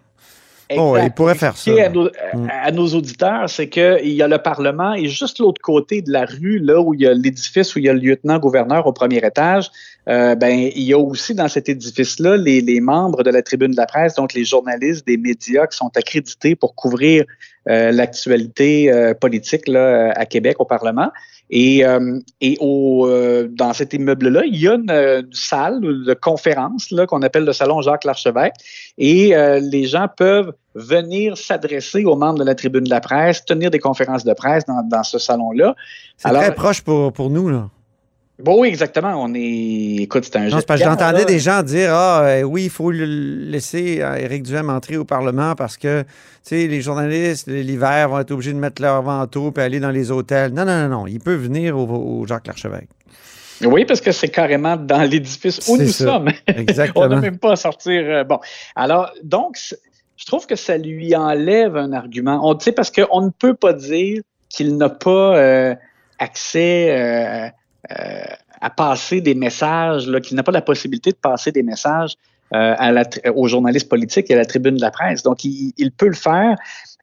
Exact. 0.73 1.03
il 1.05 1.11
pourrait 1.13 1.33
Pour 1.35 1.41
faire 1.41 1.57
ça. 1.57 1.71
À 1.85 1.89
nos, 1.89 2.07
à- 2.07 2.37
Mm. 2.37 2.49
à 2.63 2.71
nos 2.71 2.87
auditeurs, 2.95 3.51
c'est 3.51 3.69
qu'il 3.69 4.09
y 4.13 4.23
a 4.23 4.29
le 4.29 4.39
Parlement 4.39 4.95
et 4.95 5.09
juste 5.09 5.41
l'autre 5.41 5.61
côté 5.61 6.01
de 6.01 6.13
la 6.13 6.25
rue, 6.27 6.61
là 6.61 6.81
où 6.81 6.95
il 6.95 7.01
y 7.01 7.07
a 7.09 7.13
l'édifice 7.13 7.75
où 7.75 7.81
il 7.81 7.87
y 7.87 7.89
a 7.89 7.93
le 7.93 7.99
lieutenant-gouverneur 7.99 8.87
au 8.87 8.93
premier 8.93 9.19
étage, 9.19 9.69
euh, 10.09 10.35
ben, 10.35 10.71
il 10.75 10.83
y 10.83 10.93
a 10.93 10.99
aussi 10.99 11.35
dans 11.35 11.49
cet 11.49 11.69
édifice-là 11.69 12.37
les, 12.37 12.61
les 12.61 12.81
membres 12.81 13.23
de 13.23 13.31
la 13.31 13.43
tribune 13.43 13.73
de 13.73 13.77
la 13.77 13.87
presse, 13.87 14.15
donc 14.15 14.33
les 14.35 14.45
journalistes 14.45 15.07
des 15.07 15.17
médias 15.17 15.67
qui 15.67 15.77
sont 15.77 15.91
accrédités 15.97 16.55
pour 16.57 16.75
couvrir 16.75 17.25
euh, 17.69 17.93
l'actualité 17.93 18.91
euh, 18.91 19.15
politique 19.15 19.69
là, 19.69 20.13
à 20.17 20.25
Québec 20.27 20.57
au 20.59 20.65
Parlement. 20.65 21.11
Et, 21.53 21.85
euh, 21.85 22.21
et 22.41 22.57
au, 22.61 23.09
euh, 23.09 23.49
dans 23.51 23.73
cet 23.73 23.93
immeuble-là, 23.93 24.43
il 24.47 24.57
y 24.57 24.69
a 24.69 24.75
une, 24.75 24.89
une 24.89 25.29
salle 25.33 25.81
de 25.81 26.15
conférence 26.15 26.93
là, 26.93 27.07
qu'on 27.07 27.23
appelle 27.23 27.45
le 27.45 27.53
salon 27.53 27.83
Jacques 27.83 28.05
Larchevêque. 28.05 28.55
Et 28.99 29.35
euh, 29.35 29.59
les 29.61 29.85
gens 29.87 30.07
peuvent 30.17 30.53
venir 30.77 31.37
s'adresser 31.37 32.05
aux 32.05 32.15
membres 32.15 32.39
de 32.39 32.45
la 32.45 32.55
tribune 32.55 32.85
de 32.85 32.91
la 32.91 33.01
presse, 33.01 33.45
tenir 33.45 33.71
des 33.73 33.81
conférences 33.81 34.25
de 34.25 34.33
presse 34.33 34.65
dans, 34.67 34.83
dans 34.89 35.03
ce 35.03 35.19
salon-là. 35.19 35.75
C'est 36.17 36.29
Alors- 36.29 36.43
très 36.43 36.55
proche 36.55 36.83
pour, 36.83 37.13
pour 37.13 37.31
nous, 37.31 37.49
là. 37.49 37.69
Bon, 38.43 38.61
oui, 38.61 38.69
exactement. 38.69 39.13
On 39.23 39.35
est. 39.35 40.03
Écoute, 40.03 40.25
c'est 40.25 40.37
un 40.37 40.45
Non, 40.49 40.59
jeu 40.59 40.63
parce 40.67 40.81
que 40.81 40.87
j'entendais 40.87 41.25
des 41.25 41.39
gens 41.39 41.63
dire 41.63 41.91
Ah, 41.93 42.23
euh, 42.25 42.43
oui, 42.43 42.65
il 42.65 42.71
faut 42.71 42.91
laisser 42.91 44.03
à 44.03 44.19
Éric 44.21 44.43
Duhem 44.45 44.71
entrer 44.71 44.97
au 44.97 45.05
Parlement 45.05 45.55
parce 45.55 45.77
que, 45.77 46.03
tu 46.03 46.09
sais, 46.43 46.67
les 46.67 46.81
journalistes, 46.81 47.47
l'hiver, 47.49 48.09
vont 48.09 48.19
être 48.21 48.31
obligés 48.31 48.53
de 48.53 48.59
mettre 48.59 48.81
leur 48.83 49.03
manteau 49.03 49.53
et 49.57 49.61
aller 49.61 49.81
dans 49.81 49.91
les 49.91 50.11
hôtels. 50.11 50.53
Non, 50.53 50.65
non, 50.65 50.83
non, 50.83 50.89
non. 50.89 51.07
Il 51.07 51.21
peut 51.21 51.35
venir 51.35 51.77
au, 51.79 51.87
au 52.21 52.27
Jacques 52.27 52.47
Larchevêque. 52.47 52.89
Oui, 53.63 53.85
parce 53.85 54.01
que 54.01 54.11
c'est 54.13 54.29
carrément 54.31 54.77
dans 54.77 55.03
l'édifice 55.03 55.61
où 55.69 55.77
nous 55.77 55.87
ça. 55.89 56.05
sommes. 56.05 56.31
On 56.49 56.53
Exactement. 56.53 57.09
n'a 57.09 57.21
même 57.21 57.39
pas 57.39 57.53
à 57.53 57.57
sortir. 57.57 58.03
euh, 58.07 58.25
bon. 58.25 58.39
Alors, 58.75 59.11
donc, 59.23 59.59
je 60.17 60.25
trouve 60.25 60.47
que 60.47 60.57
ça 60.57 60.79
lui 60.79 61.15
enlève 61.15 61.77
un 61.77 61.93
argument. 61.93 62.41
On, 62.43 62.55
tu 62.55 62.65
sais, 62.65 62.73
parce 62.73 62.91
qu'on 62.91 63.21
ne 63.21 63.31
peut 63.31 63.55
pas 63.55 63.75
dire 63.75 64.23
qu'il 64.49 64.77
n'a 64.79 64.89
pas 64.89 65.37
euh, 65.37 65.75
accès 66.19 66.91
euh, 66.91 67.47
euh, 67.47 67.49
à 68.61 68.71
passer 68.71 69.21
des 69.21 69.35
messages, 69.35 70.07
là, 70.07 70.21
qu'il 70.21 70.37
n'a 70.37 70.43
pas 70.43 70.53
la 70.53 70.63
possibilité 70.63 71.11
de 71.11 71.17
passer 71.17 71.51
des 71.51 71.63
messages 71.63 72.17
euh, 72.55 72.75
à 72.79 72.93
la, 72.93 73.05
aux 73.35 73.49
journalistes 73.49 73.89
politiques 73.89 74.31
et 74.31 74.35
à 74.35 74.37
la 74.37 74.45
tribune 74.45 74.77
de 74.77 74.81
la 74.81 74.91
presse. 74.91 75.23
Donc, 75.23 75.45
il, 75.45 75.73
il 75.77 75.93
peut 75.93 76.09
le 76.09 76.15
faire. 76.15 76.57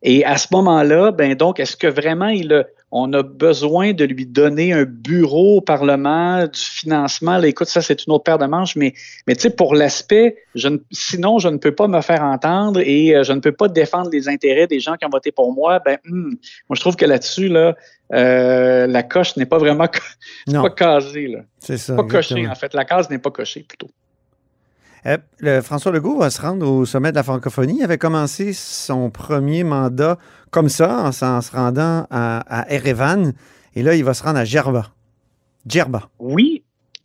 Et 0.04 0.24
à 0.24 0.38
ce 0.38 0.48
moment-là, 0.52 1.12
ben 1.12 1.34
donc, 1.34 1.60
est-ce 1.60 1.76
que 1.76 1.88
vraiment 1.88 2.28
il 2.28 2.54
a, 2.54 2.66
on 2.92 3.12
a 3.14 3.24
besoin 3.24 3.94
de 3.94 4.06
lui 4.06 4.28
donner 4.28 4.72
un 4.72 4.84
bureau 4.84 5.58
au 5.58 5.62
Parlement, 5.62 6.46
du 6.46 6.60
financement? 6.60 7.40
Là, 7.40 7.48
écoute, 7.48 7.68
ça, 7.68 7.82
c'est 7.82 8.06
une 8.06 8.14
autre 8.14 8.24
paire 8.24 8.38
de 8.38 8.46
manches, 8.46 8.76
mais, 8.76 8.94
mais 9.26 9.36
tu 9.36 9.42
sais, 9.42 9.50
pour 9.50 9.74
l'aspect, 9.74 10.38
je 10.54 10.68
ne- 10.68 10.78
sinon, 10.92 11.40
je 11.40 11.50
ne 11.50 11.58
peux 11.58 11.74
pas 11.74 11.88
me 11.88 12.02
faire 12.02 12.22
entendre 12.22 12.80
et 12.80 13.16
euh, 13.16 13.24
je 13.24 13.34
ne 13.34 13.40
peux 13.40 13.52
pas 13.52 13.68
défendre 13.68 14.10
les 14.12 14.30
intérêts 14.30 14.68
des 14.68 14.80
gens 14.80 14.96
qui 14.96 15.06
ont 15.06 15.10
voté 15.10 15.32
pour 15.32 15.52
moi. 15.52 15.80
Ben, 15.84 15.98
hmm, 16.06 16.36
moi, 16.70 16.76
je 16.76 16.80
trouve 16.80 16.96
que 16.96 17.06
là-dessus, 17.06 17.48
là, 17.48 17.76
euh, 18.14 18.88
la 18.88 19.04
coche 19.04 19.36
n'est 19.38 19.46
pas 19.46 19.58
vraiment 19.58 19.88
Non, 20.48 20.62
pas 20.64 20.70
casée. 20.70 21.28
Là. 21.28 21.40
c'est 21.60 21.78
ça. 21.78 21.96
Pas 21.96 22.04
cochée, 22.04 22.48
en 22.48 22.56
fait. 22.56 22.74
La 22.74 22.86
case 22.86 23.10
n'est 23.10 23.20
pas 23.20 23.32
cochée, 23.32 23.64
plutôt. 23.68 23.90
Euh, 25.06 25.18
le- 25.40 25.62
François 25.62 25.92
Legault 25.92 26.18
va 26.20 26.30
se 26.30 26.42
rendre 26.42 26.68
au 26.70 26.86
sommet 26.86 27.12
de 27.12 27.16
la 27.16 27.24
francophonie. 27.24 27.78
Il 27.80 27.84
avait 27.84 27.98
commencé 27.98 28.54
son 28.54 29.10
premier 29.10 29.64
mandat 29.64 30.18
comme 30.52 30.70
ça, 30.70 31.04
en 31.04 31.12
se 31.12 31.52
rendant 31.56 32.08
à, 32.10 32.40
à 32.62 32.72
Erevan. 32.72 33.34
Et 33.76 33.84
là, 33.84 33.94
il 33.96 34.04
va 34.04 34.14
se 34.14 34.24
rendre 34.24 34.40
à 34.40 34.46
Gerba. 34.46 34.88
Gerba. 35.68 36.10
Oui. 36.20 36.57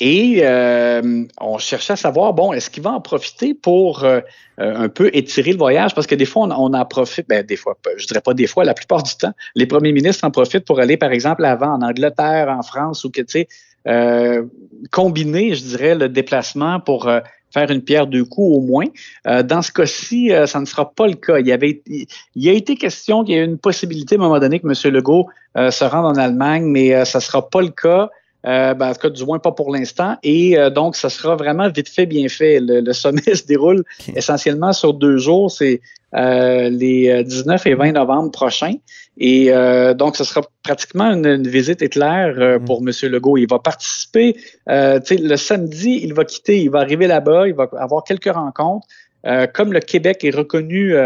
Et 0.04 0.40
euh, 0.42 1.22
on 1.40 1.58
cherchait 1.58 1.92
à 1.92 1.96
savoir, 1.96 2.34
bon, 2.34 2.52
est-ce 2.52 2.70
qu'il 2.70 2.82
va 2.82 2.90
en 2.90 3.00
profiter 3.00 3.54
pour 3.54 4.02
euh, 4.02 4.18
euh, 4.58 4.74
un 4.74 4.88
peu 4.88 5.10
étirer 5.12 5.52
le 5.52 5.58
voyage? 5.58 5.94
Parce 5.94 6.08
que 6.08 6.16
des 6.16 6.24
fois, 6.24 6.48
on, 6.48 6.74
en 6.74 6.84
profite, 6.84 7.28
ben, 7.28 7.46
des 7.46 7.54
fois, 7.54 7.78
je 7.96 8.04
dirais 8.08 8.20
pas 8.20 8.34
des 8.34 8.48
fois, 8.48 8.64
la 8.64 8.74
plupart 8.74 9.04
du 9.04 9.14
temps, 9.14 9.30
les 9.54 9.66
premiers 9.66 9.92
ministres 9.92 10.26
en 10.26 10.32
profitent 10.32 10.64
pour 10.64 10.80
aller, 10.80 10.96
par 10.96 11.12
exemple, 11.12 11.44
avant 11.44 11.74
en 11.74 11.82
Angleterre, 11.82 12.48
en 12.48 12.64
France, 12.64 13.04
ou 13.04 13.12
que, 13.12 13.20
tu 13.20 13.26
sais, 13.28 13.48
euh, 13.86 14.42
combiner, 14.90 15.54
je 15.54 15.62
dirais, 15.62 15.94
le 15.94 16.08
déplacement 16.08 16.80
pour 16.80 17.06
euh, 17.06 17.20
faire 17.54 17.70
une 17.70 17.82
pierre 17.82 18.08
deux 18.08 18.24
coups 18.24 18.56
au 18.56 18.60
moins. 18.60 18.86
Euh, 19.28 19.44
dans 19.44 19.62
ce 19.62 19.70
cas-ci, 19.70 20.32
euh, 20.32 20.46
ça 20.46 20.58
ne 20.58 20.64
sera 20.64 20.90
pas 20.90 21.06
le 21.06 21.14
cas. 21.14 21.38
Il 21.38 21.46
y 21.46 21.52
avait, 21.52 21.80
il, 21.86 22.06
il 22.34 22.48
a 22.48 22.52
été 22.52 22.74
question 22.74 23.22
qu'il 23.22 23.36
y 23.36 23.38
ait 23.38 23.44
une 23.44 23.58
possibilité 23.58 24.16
à 24.16 24.18
un 24.18 24.22
moment 24.22 24.40
donné 24.40 24.58
que 24.58 24.66
M. 24.66 24.92
Legault 24.92 25.28
euh, 25.56 25.70
se 25.70 25.84
rende 25.84 26.06
en 26.06 26.20
Allemagne, 26.20 26.64
mais 26.64 27.04
ça 27.04 27.18
ne 27.18 27.22
sera 27.22 27.48
pas 27.48 27.60
le 27.60 27.68
cas. 27.68 28.10
Euh, 28.44 28.74
ben, 28.74 28.90
en 28.90 28.92
tout 28.92 29.00
cas, 29.00 29.10
du 29.10 29.24
moins 29.24 29.38
pas 29.38 29.52
pour 29.52 29.72
l'instant. 29.72 30.16
Et 30.22 30.58
euh, 30.58 30.70
donc, 30.70 30.96
ça 30.96 31.08
sera 31.08 31.36
vraiment 31.36 31.68
vite 31.68 31.88
fait, 31.88 32.06
bien 32.06 32.28
fait. 32.28 32.60
Le, 32.60 32.80
le 32.80 32.92
sommet 32.92 33.22
se 33.34 33.46
déroule 33.46 33.84
essentiellement 34.16 34.72
sur 34.72 34.94
deux 34.94 35.16
jours. 35.18 35.50
C'est 35.50 35.80
euh, 36.14 36.68
les 36.68 37.08
euh, 37.08 37.22
19 37.22 37.66
et 37.66 37.74
20 37.74 37.92
novembre 37.92 38.30
prochains. 38.30 38.74
Et 39.18 39.52
euh, 39.52 39.94
donc, 39.94 40.16
ce 40.16 40.24
sera 40.24 40.42
pratiquement 40.62 41.12
une, 41.12 41.26
une 41.26 41.48
visite 41.48 41.82
éclair 41.82 42.34
euh, 42.38 42.58
Mm. 42.58 42.64
pour 42.64 42.80
M. 42.80 42.90
Legault. 43.10 43.36
Il 43.36 43.48
va 43.48 43.58
participer. 43.58 44.36
Euh, 44.68 44.98
le 45.10 45.36
samedi, 45.36 46.00
il 46.02 46.14
va 46.14 46.24
quitter. 46.24 46.60
Il 46.60 46.70
va 46.70 46.80
arriver 46.80 47.06
là-bas. 47.06 47.48
Il 47.48 47.54
va 47.54 47.68
avoir 47.78 48.04
quelques 48.04 48.32
rencontres. 48.32 48.86
Euh, 49.24 49.46
comme 49.46 49.72
le 49.72 49.80
Québec 49.80 50.24
est 50.24 50.34
reconnu 50.34 50.96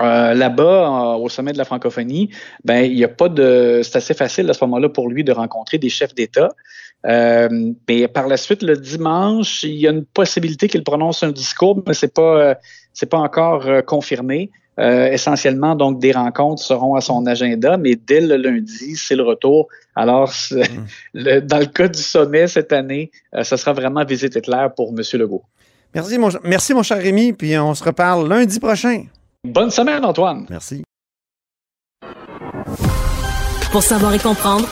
euh, 0.00 0.34
là-bas, 0.34 0.62
euh, 0.62 1.16
au 1.16 1.28
sommet 1.28 1.52
de 1.52 1.58
la 1.58 1.64
francophonie, 1.64 2.30
ben 2.64 2.84
il 2.84 2.96
y 2.96 3.04
a 3.04 3.08
pas 3.08 3.28
de, 3.28 3.80
c'est 3.82 3.96
assez 3.96 4.14
facile 4.14 4.48
à 4.48 4.54
ce 4.54 4.64
moment-là 4.64 4.88
pour 4.88 5.08
lui 5.08 5.24
de 5.24 5.32
rencontrer 5.32 5.78
des 5.78 5.88
chefs 5.88 6.14
d'État. 6.14 6.50
Euh, 7.06 7.48
mais 7.88 8.08
par 8.08 8.26
la 8.28 8.36
suite, 8.36 8.62
le 8.62 8.76
dimanche, 8.76 9.62
il 9.62 9.74
y 9.76 9.86
a 9.86 9.90
une 9.90 10.04
possibilité 10.04 10.68
qu'il 10.68 10.82
prononce 10.84 11.22
un 11.22 11.30
discours, 11.30 11.82
mais 11.86 11.94
c'est 11.94 12.12
pas, 12.12 12.22
euh, 12.40 12.54
c'est 12.92 13.08
pas 13.08 13.18
encore 13.18 13.64
confirmé. 13.86 14.50
Euh, 14.80 15.08
essentiellement, 15.10 15.74
donc, 15.74 15.98
des 15.98 16.12
rencontres 16.12 16.62
seront 16.62 16.94
à 16.94 17.00
son 17.00 17.26
agenda, 17.26 17.76
mais 17.76 17.96
dès 17.96 18.20
le 18.20 18.36
lundi, 18.36 18.94
c'est 18.94 19.16
le 19.16 19.24
retour. 19.24 19.66
Alors, 19.96 20.32
le- 21.14 21.40
dans 21.40 21.58
le 21.58 21.66
cas 21.66 21.88
du 21.88 21.98
sommet 21.98 22.46
cette 22.46 22.72
année, 22.72 23.10
ce 23.42 23.56
sera 23.56 23.72
vraiment 23.72 24.04
visite 24.04 24.36
éclair 24.36 24.72
pour 24.72 24.90
M. 24.96 25.02
Legault. 25.14 25.42
Merci 25.94 26.18
mon, 26.18 26.28
merci, 26.44 26.74
mon 26.74 26.82
cher 26.84 26.98
Rémi. 26.98 27.32
Puis 27.32 27.58
on 27.58 27.74
se 27.74 27.82
reparle 27.82 28.28
lundi 28.28 28.60
prochain. 28.60 29.04
Bonne 29.44 29.70
semaine, 29.70 30.04
Antoine. 30.04 30.46
Merci. 30.50 30.82
Pour 33.70 33.82
savoir 33.82 34.12
et 34.14 34.18
comprendre, 34.18 34.66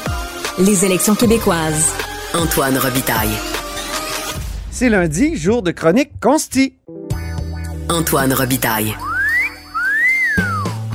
les 0.58 0.84
élections 0.84 1.14
québécoises. 1.14 1.94
Antoine 2.34 2.76
Robitaille. 2.76 3.30
C'est 4.72 4.88
lundi, 4.88 5.36
jour 5.36 5.62
de 5.62 5.70
chronique 5.70 6.10
Consti. 6.20 6.74
Antoine 7.88 8.32
Robitaille. 8.32 8.96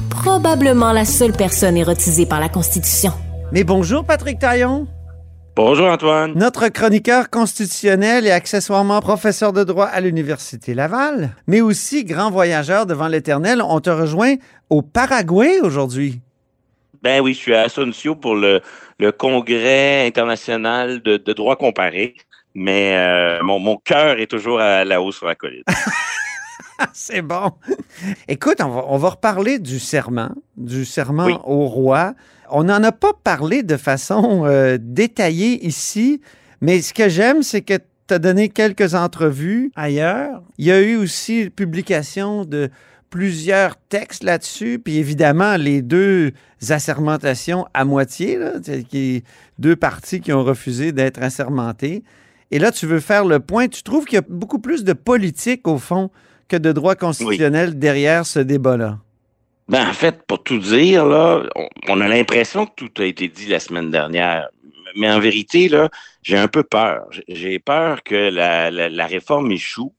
Probablement 0.09 0.91
la 0.91 1.05
seule 1.05 1.31
personne 1.31 1.77
érotisée 1.77 2.25
par 2.25 2.41
la 2.41 2.49
Constitution. 2.49 3.13
Mais 3.53 3.63
bonjour, 3.63 4.03
Patrick 4.03 4.37
Taillon. 4.39 4.85
Bonjour 5.53 5.87
Antoine. 5.87 6.31
Notre 6.35 6.69
chroniqueur 6.69 7.29
constitutionnel 7.29 8.25
et 8.25 8.31
accessoirement 8.31 9.01
professeur 9.01 9.51
de 9.51 9.65
droit 9.65 9.85
à 9.85 9.99
l'Université 9.99 10.73
Laval, 10.73 11.31
mais 11.45 11.59
aussi 11.59 12.05
grand 12.05 12.31
voyageur 12.31 12.85
devant 12.85 13.09
l'éternel. 13.09 13.61
On 13.61 13.81
te 13.81 13.89
rejoint 13.89 14.35
au 14.69 14.81
Paraguay 14.81 15.59
aujourd'hui. 15.61 16.21
Ben 17.03 17.19
oui, 17.21 17.33
je 17.33 17.39
suis 17.39 17.53
à 17.53 17.63
Asuncio 17.63 18.15
pour 18.15 18.35
le, 18.35 18.61
le 18.97 19.11
congrès 19.11 20.07
international 20.07 21.01
de, 21.01 21.17
de 21.17 21.33
droit 21.33 21.57
comparé, 21.57 22.15
mais 22.55 22.95
euh, 22.95 23.43
mon, 23.43 23.59
mon 23.59 23.75
cœur 23.75 24.19
est 24.19 24.27
toujours 24.27 24.61
à 24.61 24.85
la 24.85 25.01
hausse 25.01 25.17
sur 25.17 25.27
la 25.27 25.35
colline. 25.35 25.63
C'est 26.93 27.21
bon. 27.21 27.51
Écoute, 28.27 28.57
on 28.61 28.69
va, 28.69 28.85
on 28.87 28.97
va 28.97 29.09
reparler 29.09 29.59
du 29.59 29.79
serment, 29.79 30.31
du 30.57 30.85
serment 30.85 31.25
Oui. 31.25 31.33
au 31.45 31.67
roi. 31.67 32.13
On 32.49 32.63
n'en 32.63 32.83
a 32.83 32.91
pas 32.91 33.13
parlé 33.23 33.63
de 33.63 33.77
façon 33.77 34.43
euh, 34.45 34.77
détaillée 34.79 35.65
ici, 35.65 36.21
mais 36.59 36.81
ce 36.81 36.93
que 36.93 37.07
j'aime, 37.09 37.43
c'est 37.43 37.61
que 37.61 37.75
tu 38.07 38.13
as 38.13 38.19
donné 38.19 38.49
quelques 38.49 38.93
entrevues 38.95 39.71
ailleurs. 39.75 40.41
Il 40.57 40.65
y 40.65 40.71
a 40.71 40.81
eu 40.81 40.95
aussi 40.97 41.49
publication 41.49 42.43
de 42.45 42.69
plusieurs 43.09 43.75
textes 43.77 44.23
là-dessus, 44.23 44.79
puis 44.83 44.97
évidemment 44.97 45.57
les 45.57 45.81
deux 45.81 46.31
assermentations 46.69 47.65
à 47.73 47.85
moitié, 47.85 48.37
là, 48.37 48.53
c'est- 48.63 48.83
qui, 48.83 49.23
deux 49.59 49.75
parties 49.75 50.21
qui 50.21 50.31
ont 50.33 50.43
refusé 50.43 50.91
d'être 50.91 51.21
assermentées. 51.21 52.03
Et 52.51 52.59
là, 52.59 52.71
tu 52.71 52.85
veux 52.85 52.99
faire 52.99 53.23
le 53.25 53.39
point. 53.39 53.67
Tu 53.69 53.83
trouves 53.83 54.05
qu'il 54.05 54.15
y 54.15 54.19
a 54.19 54.25
beaucoup 54.27 54.59
plus 54.59 54.83
de 54.83 54.93
politique, 54.93 55.67
au 55.67 55.77
fond, 55.77 56.09
que 56.51 56.57
de 56.57 56.71
droit 56.73 56.95
constitutionnel 56.95 57.79
derrière 57.79 58.25
ce 58.25 58.39
débat-là? 58.39 58.97
Ben, 59.69 59.87
en 59.87 59.93
fait, 59.93 60.21
pour 60.27 60.43
tout 60.43 60.59
dire, 60.59 61.05
là, 61.05 61.43
on, 61.87 62.01
a 62.01 62.07
l'impression 62.07 62.65
que 62.65 62.73
tout 62.75 62.91
a 63.01 63.05
été 63.05 63.29
dit 63.29 63.47
la 63.47 63.59
semaine 63.59 63.89
dernière. 63.89 64.49
Mais 64.97 65.09
en 65.09 65.19
vérité, 65.21 65.69
là, 65.69 65.89
j'ai 66.23 66.37
un 66.37 66.49
peu 66.49 66.63
peur. 66.63 67.07
J'ai- 67.11 67.23
J'ai 67.29 67.59
peur 67.59 68.03
que 68.03 68.15
la, 68.29 68.69
la, 68.69 68.89
la 68.89 69.05
réforme 69.07 69.49
échoue. 69.53 69.93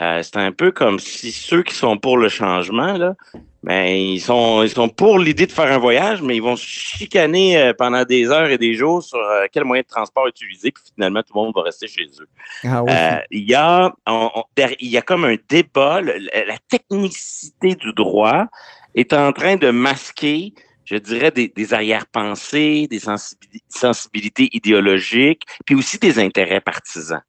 Euh, 0.00 0.22
c'est 0.22 0.36
un 0.36 0.50
peu 0.50 0.72
comme 0.72 0.98
si 0.98 1.30
ceux 1.30 1.62
qui 1.62 1.74
sont 1.74 1.96
pour 1.98 2.18
le 2.18 2.28
changement, 2.28 2.94
là, 2.94 3.14
ben, 3.62 3.86
ils 3.86 4.20
sont, 4.20 4.62
ils 4.62 4.68
sont 4.70 4.88
pour 4.88 5.18
l'idée 5.18 5.46
de 5.46 5.52
faire 5.52 5.70
un 5.72 5.78
voyage, 5.78 6.20
mais 6.20 6.36
ils 6.36 6.42
vont 6.42 6.56
se 6.56 6.66
chicaner 6.66 7.56
euh, 7.56 7.72
pendant 7.72 8.04
des 8.04 8.28
heures 8.28 8.50
et 8.50 8.58
des 8.58 8.74
jours 8.74 9.02
sur 9.02 9.18
euh, 9.18 9.46
quel 9.52 9.64
moyen 9.64 9.82
de 9.82 9.86
transport 9.86 10.26
utiliser, 10.26 10.72
puis 10.72 10.82
finalement, 10.94 11.22
tout 11.22 11.32
le 11.34 11.40
monde 11.40 11.52
va 11.54 11.62
rester 11.62 11.86
chez 11.86 12.06
eux. 12.20 12.28
Ah 12.64 12.82
oui. 12.82 12.90
Euh, 12.92 13.18
il 13.30 13.48
y 13.48 13.54
a, 13.54 13.92
on- 14.06 14.30
on- 14.34 14.44
der- 14.56 14.74
il 14.80 14.88
y 14.88 14.96
a 14.98 15.02
comme 15.02 15.24
un 15.24 15.36
débat. 15.48 16.00
le- 16.00 16.18
la 16.46 16.58
technicité 16.68 17.74
du 17.76 17.92
droit 17.92 18.46
est 18.94 19.12
en 19.12 19.32
train 19.32 19.56
de 19.56 19.70
masquer, 19.70 20.52
je 20.84 20.96
dirais, 20.96 21.30
des, 21.30 21.48
des 21.48 21.72
arrière-pensées, 21.72 22.86
des 22.90 22.98
sensibili- 22.98 23.62
sensibilités 23.68 24.48
idéologiques, 24.52 25.42
puis 25.64 25.74
aussi 25.74 25.98
des 25.98 26.18
intérêts 26.18 26.60
partisans. 26.60 27.22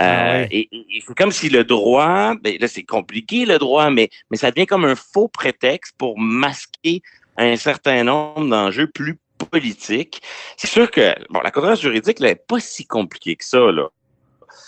Euh, 0.00 0.02
Ah 0.02 0.46
oui. 0.50 0.68
Et, 0.72 1.02
c'est 1.06 1.14
comme 1.14 1.30
si 1.30 1.48
le 1.48 1.64
droit, 1.64 2.34
ben 2.42 2.56
là 2.60 2.66
c'est 2.66 2.82
compliqué 2.82 3.46
le 3.46 3.58
droit, 3.58 3.90
mais, 3.90 4.08
mais 4.30 4.36
ça 4.36 4.50
devient 4.50 4.66
comme 4.66 4.84
un 4.84 4.96
faux 4.96 5.28
prétexte 5.28 5.94
pour 5.96 6.18
masquer 6.18 7.02
un 7.36 7.56
certain 7.56 8.04
nombre 8.04 8.48
d'enjeux 8.48 8.88
plus 8.88 9.18
politiques. 9.50 10.20
C'est 10.56 10.68
sûr 10.68 10.90
que 10.90 11.14
bon, 11.30 11.40
la 11.42 11.50
controverse 11.50 11.80
juridique 11.80 12.20
n'est 12.20 12.34
pas 12.34 12.60
si 12.60 12.86
compliquée 12.86 13.36
que 13.36 13.44
ça. 13.44 13.70
Là. 13.70 13.88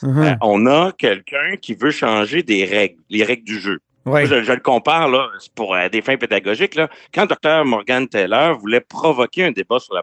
Mhm. 0.02 0.22
Euh, 0.22 0.34
on 0.42 0.66
a 0.66 0.92
quelqu'un 0.92 1.56
qui 1.60 1.74
veut 1.74 1.90
changer 1.90 2.42
des 2.42 2.64
règles, 2.64 3.00
les 3.10 3.24
règles 3.24 3.44
du 3.44 3.58
jeu. 3.58 3.80
Ouais. 4.04 4.24
Je, 4.26 4.44
je 4.44 4.52
le 4.52 4.60
compare 4.60 5.08
là, 5.08 5.28
pour 5.56 5.74
euh, 5.74 5.88
des 5.88 6.00
fins 6.00 6.16
pédagogiques. 6.16 6.76
Là. 6.76 6.88
Quand 7.12 7.26
Dr. 7.26 7.64
Morgan 7.64 8.06
Taylor 8.06 8.56
voulait 8.56 8.80
provoquer 8.80 9.44
un 9.44 9.50
débat 9.50 9.80
sur 9.80 9.94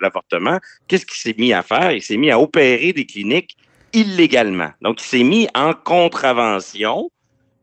l'avortement, 0.00 0.58
qu'est-ce 0.88 1.06
qu'il 1.06 1.16
s'est 1.16 1.34
mis 1.38 1.52
à 1.52 1.62
faire? 1.62 1.92
Il 1.92 2.02
s'est 2.02 2.16
mis 2.16 2.32
à 2.32 2.40
opérer 2.40 2.92
des 2.92 3.06
cliniques 3.06 3.56
illégalement. 3.92 4.70
Donc, 4.80 5.00
il 5.02 5.04
s'est 5.04 5.22
mis 5.24 5.48
en 5.54 5.72
contravention 5.74 7.10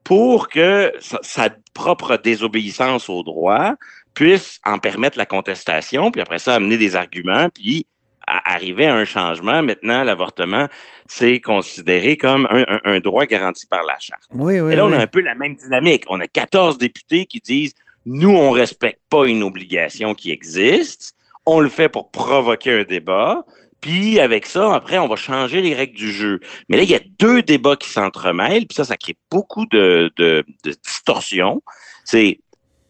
pour 0.04 0.50
que 0.50 0.92
sa, 1.00 1.20
sa 1.22 1.50
propre 1.74 2.18
désobéissance 2.18 3.10
au 3.10 3.24
droit 3.24 3.76
puisse 4.14 4.60
en 4.66 4.80
permettre 4.80 5.18
la 5.18 5.26
contestation, 5.26 6.12
puis 6.12 6.22
après 6.22 6.40
ça, 6.40 6.56
amener 6.56 6.78
des 6.78 6.96
arguments, 6.96 7.48
puis 7.54 7.86
à- 8.28 8.54
arriver 8.54 8.86
à 8.88 8.96
un 8.96 9.06
changement. 9.06 9.62
Maintenant, 9.64 10.04
l'avortement, 10.04 10.68
c'est 11.08 11.40
considéré 11.40 12.18
comme 12.18 12.48
un, 12.50 12.66
un- 12.68 12.82
un 12.84 13.00
droit 13.00 13.26
garanti 13.26 13.66
par 13.68 13.84
la 13.84 13.98
Charte. 14.00 14.24
Oui, 14.34 14.60
oui. 14.60 14.74
Et 14.74 14.76
là, 14.76 14.86
on 14.86 14.90
oui. 14.90 14.96
a 14.96 15.02
un 15.02 15.08
peu 15.08 15.22
la 15.22 15.36
même 15.36 15.56
dynamique. 15.56 16.04
On 16.10 16.20
a 16.20 16.28
14 16.28 16.78
députés 16.78 17.26
qui 17.26 17.40
disent 17.40 17.74
nous, 18.06 18.36
on 18.36 18.52
respecte 18.52 19.02
pas 19.10 19.26
une 19.26 19.44
obligation 19.44 20.16
qui 20.16 20.32
existe. 20.32 21.16
On 21.46 21.60
le 21.60 21.70
fait 21.70 21.90
pour 21.90 22.12
provoquer 22.12 22.80
un 22.82 22.84
débat. 22.84 23.46
Puis 23.82 24.20
avec 24.20 24.46
ça, 24.46 24.74
après, 24.76 24.98
on 24.98 25.08
va 25.08 25.16
changer 25.16 25.62
les 25.62 25.74
règles 25.74 25.96
du 25.96 26.12
jeu. 26.12 26.40
Mais 26.68 26.78
là, 26.78 26.84
il 26.84 26.90
y 26.90 26.96
a 26.96 27.00
deux 27.20 27.42
débats 27.42 27.76
qui 27.76 27.90
s'entremêlent, 27.90 28.68
puis 28.68 28.76
ça, 28.76 28.84
ça 28.84 28.98
crée 28.98 29.16
beaucoup 29.32 29.66
de, 29.68 30.12
de, 30.18 30.44
de 30.64 30.72
distorsions. 30.86 31.62
C'est 32.04 32.40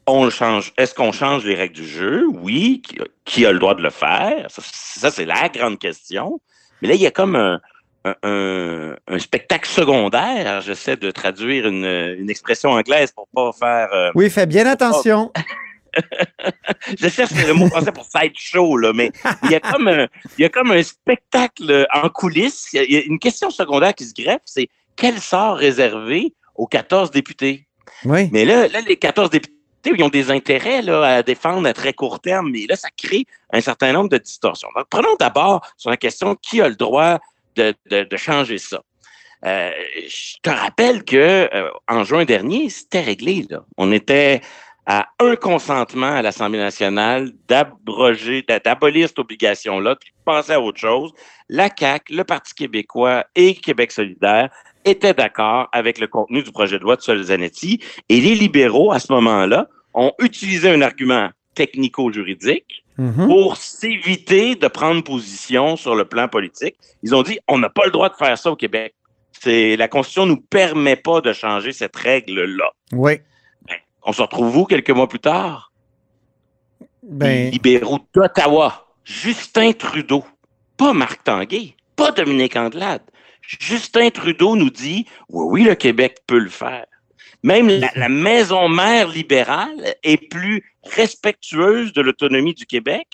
on 0.07 0.29
change. 0.31 0.73
Est-ce 0.77 0.95
qu'on 0.95 1.11
change 1.11 1.45
les 1.45 1.53
règles 1.53 1.75
du 1.75 1.87
jeu? 1.87 2.25
Oui. 2.27 2.81
Qui, 2.83 2.97
qui 3.25 3.45
a 3.45 3.51
le 3.51 3.59
droit 3.59 3.75
de 3.75 3.83
le 3.83 3.91
faire? 3.91 4.47
Ça, 4.49 4.61
ça, 4.65 5.11
c'est 5.11 5.25
la 5.25 5.49
grande 5.49 5.77
question. 5.77 6.41
Mais 6.81 6.87
là, 6.87 6.95
il 6.95 7.01
y 7.01 7.05
a 7.05 7.11
comme 7.11 7.35
un, 7.35 7.61
un, 8.05 8.15
un, 8.23 8.95
un 9.07 9.19
spectacle 9.19 9.69
secondaire. 9.69 10.61
J'essaie 10.61 10.97
de 10.97 11.11
traduire 11.11 11.67
une, 11.67 11.85
une 11.85 12.29
expression 12.31 12.71
anglaise 12.71 13.11
pour 13.11 13.27
pas 13.35 13.51
faire. 13.51 13.93
euh, 13.93 14.09
Oui, 14.15 14.31
fais 14.31 14.47
bien 14.47 14.65
attention. 14.65 15.31
je 16.99 17.07
cherche 17.09 17.31
le 17.47 17.53
mot 17.53 17.67
français 17.67 17.91
pour 17.91 18.05
sideshow, 18.05 18.77
là, 18.77 18.93
mais 18.93 19.11
il 19.43 19.51
y 19.51 19.55
a 19.55 19.59
comme 19.59 19.87
un, 19.87 20.07
il 20.37 20.41
y 20.41 20.45
a 20.45 20.49
comme 20.49 20.71
un 20.71 20.83
spectacle 20.83 21.87
en 21.93 22.09
coulisses. 22.09 22.69
Il 22.73 22.91
y 22.91 22.97
a- 22.97 23.03
une 23.03 23.19
question 23.19 23.49
secondaire 23.49 23.93
qui 23.93 24.05
se 24.05 24.13
greffe, 24.13 24.41
c'est 24.45 24.67
quel 24.95 25.19
sort 25.19 25.57
réservé 25.57 26.33
aux 26.55 26.67
14 26.67 27.11
députés? 27.11 27.67
Oui. 28.05 28.29
Mais 28.31 28.45
là, 28.45 28.67
là 28.67 28.81
les 28.81 28.97
14 28.97 29.29
députés, 29.29 29.53
ils 29.85 30.03
ont 30.03 30.09
des 30.09 30.29
intérêts 30.29 30.81
là, 30.81 31.03
à 31.03 31.23
défendre 31.23 31.67
à 31.67 31.73
très 31.73 31.93
court 31.93 32.19
terme, 32.19 32.51
mais 32.51 32.65
là, 32.67 32.75
ça 32.75 32.89
crée 32.95 33.25
un 33.51 33.61
certain 33.61 33.93
nombre 33.93 34.09
de 34.09 34.17
distorsions. 34.17 34.69
Donc, 34.75 34.85
prenons 34.89 35.15
d'abord 35.19 35.65
sur 35.77 35.89
la 35.89 35.97
question 35.97 36.35
qui 36.35 36.61
a 36.61 36.67
le 36.69 36.75
droit 36.75 37.19
de, 37.55 37.73
de, 37.89 38.03
de 38.03 38.17
changer 38.17 38.57
ça? 38.57 38.81
Euh, 39.45 39.71
je 40.05 40.35
te 40.43 40.49
rappelle 40.49 41.05
que 41.05 41.15
euh, 41.53 41.69
en 41.87 42.03
juin 42.03 42.25
dernier, 42.25 42.69
c'était 42.69 42.99
réglé. 42.99 43.45
Là. 43.49 43.63
On 43.77 43.91
était 43.93 44.41
à 44.91 45.07
un 45.19 45.35
consentement 45.35 46.07
à 46.07 46.23
l'Assemblée 46.23 46.57
nationale 46.57 47.31
d'abroger, 47.47 48.41
d'a- 48.41 48.59
d'abolir 48.59 49.07
cette 49.07 49.19
obligation-là, 49.19 49.95
puis 49.95 50.09
de 50.09 50.23
penser 50.25 50.53
à 50.53 50.59
autre 50.59 50.79
chose. 50.79 51.13
La 51.47 51.69
CAQ, 51.69 52.15
le 52.15 52.23
Parti 52.23 52.55
québécois 52.55 53.23
et 53.35 53.53
Québec 53.53 53.91
solidaire 53.91 54.49
étaient 54.85 55.13
d'accord 55.13 55.69
avec 55.73 55.99
le 55.99 56.07
contenu 56.07 56.41
du 56.41 56.51
projet 56.51 56.79
de 56.79 56.83
loi 56.83 56.95
de 56.95 57.01
Sol-Zanetti 57.01 57.79
et 58.09 58.19
les 58.19 58.33
libéraux, 58.33 58.91
à 58.91 58.97
ce 58.97 59.13
moment-là, 59.13 59.67
ont 59.93 60.11
utilisé 60.19 60.71
un 60.71 60.81
argument 60.81 61.29
technico-juridique 61.53 62.83
Mhm. 62.97 63.27
pour 63.27 63.57
s'éviter 63.57 64.55
de 64.55 64.67
prendre 64.67 65.01
position 65.03 65.75
sur 65.77 65.95
le 65.95 66.05
plan 66.05 66.27
politique. 66.27 66.75
Ils 67.03 67.15
ont 67.15 67.23
dit, 67.23 67.39
on 67.47 67.57
n'a 67.57 67.69
pas 67.69 67.85
le 67.85 67.91
droit 67.91 68.09
de 68.09 68.15
faire 68.15 68.37
ça 68.37 68.51
au 68.51 68.55
Québec. 68.55 68.93
C'est, 69.31 69.77
la 69.77 69.87
Constitution 69.87 70.25
nous 70.25 70.41
permet 70.41 70.97
pas 70.97 71.21
de 71.21 71.31
changer 71.31 71.71
cette 71.71 71.95
règle-là. 71.95 72.71
Oui. 72.91 73.13
On 74.03 74.13
se 74.13 74.21
retrouve 74.21 74.57
où 74.57 74.65
quelques 74.65 74.89
mois 74.89 75.07
plus 75.07 75.19
tard? 75.19 75.71
Ben, 77.03 77.49
libéraux 77.51 77.99
d'Ottawa, 78.13 78.87
Justin 79.03 79.71
Trudeau, 79.71 80.23
pas 80.77 80.93
Marc 80.93 81.23
Tanguay, 81.23 81.75
pas 81.95 82.11
Dominique 82.11 82.55
Andelade. 82.55 83.01
Justin 83.41 84.09
Trudeau 84.09 84.55
nous 84.55 84.69
dit, 84.69 85.05
oui, 85.29 85.45
oui, 85.49 85.63
le 85.63 85.75
Québec 85.75 86.19
peut 86.27 86.39
le 86.39 86.49
faire. 86.49 86.85
Même 87.41 87.67
la, 87.67 87.89
la 87.95 88.09
maison 88.09 88.67
mère 88.67 89.07
libérale 89.07 89.95
est 90.03 90.29
plus 90.29 90.63
respectueuse 90.83 91.93
de 91.93 92.01
l'autonomie 92.01 92.53
du 92.53 92.65
Québec 92.65 93.07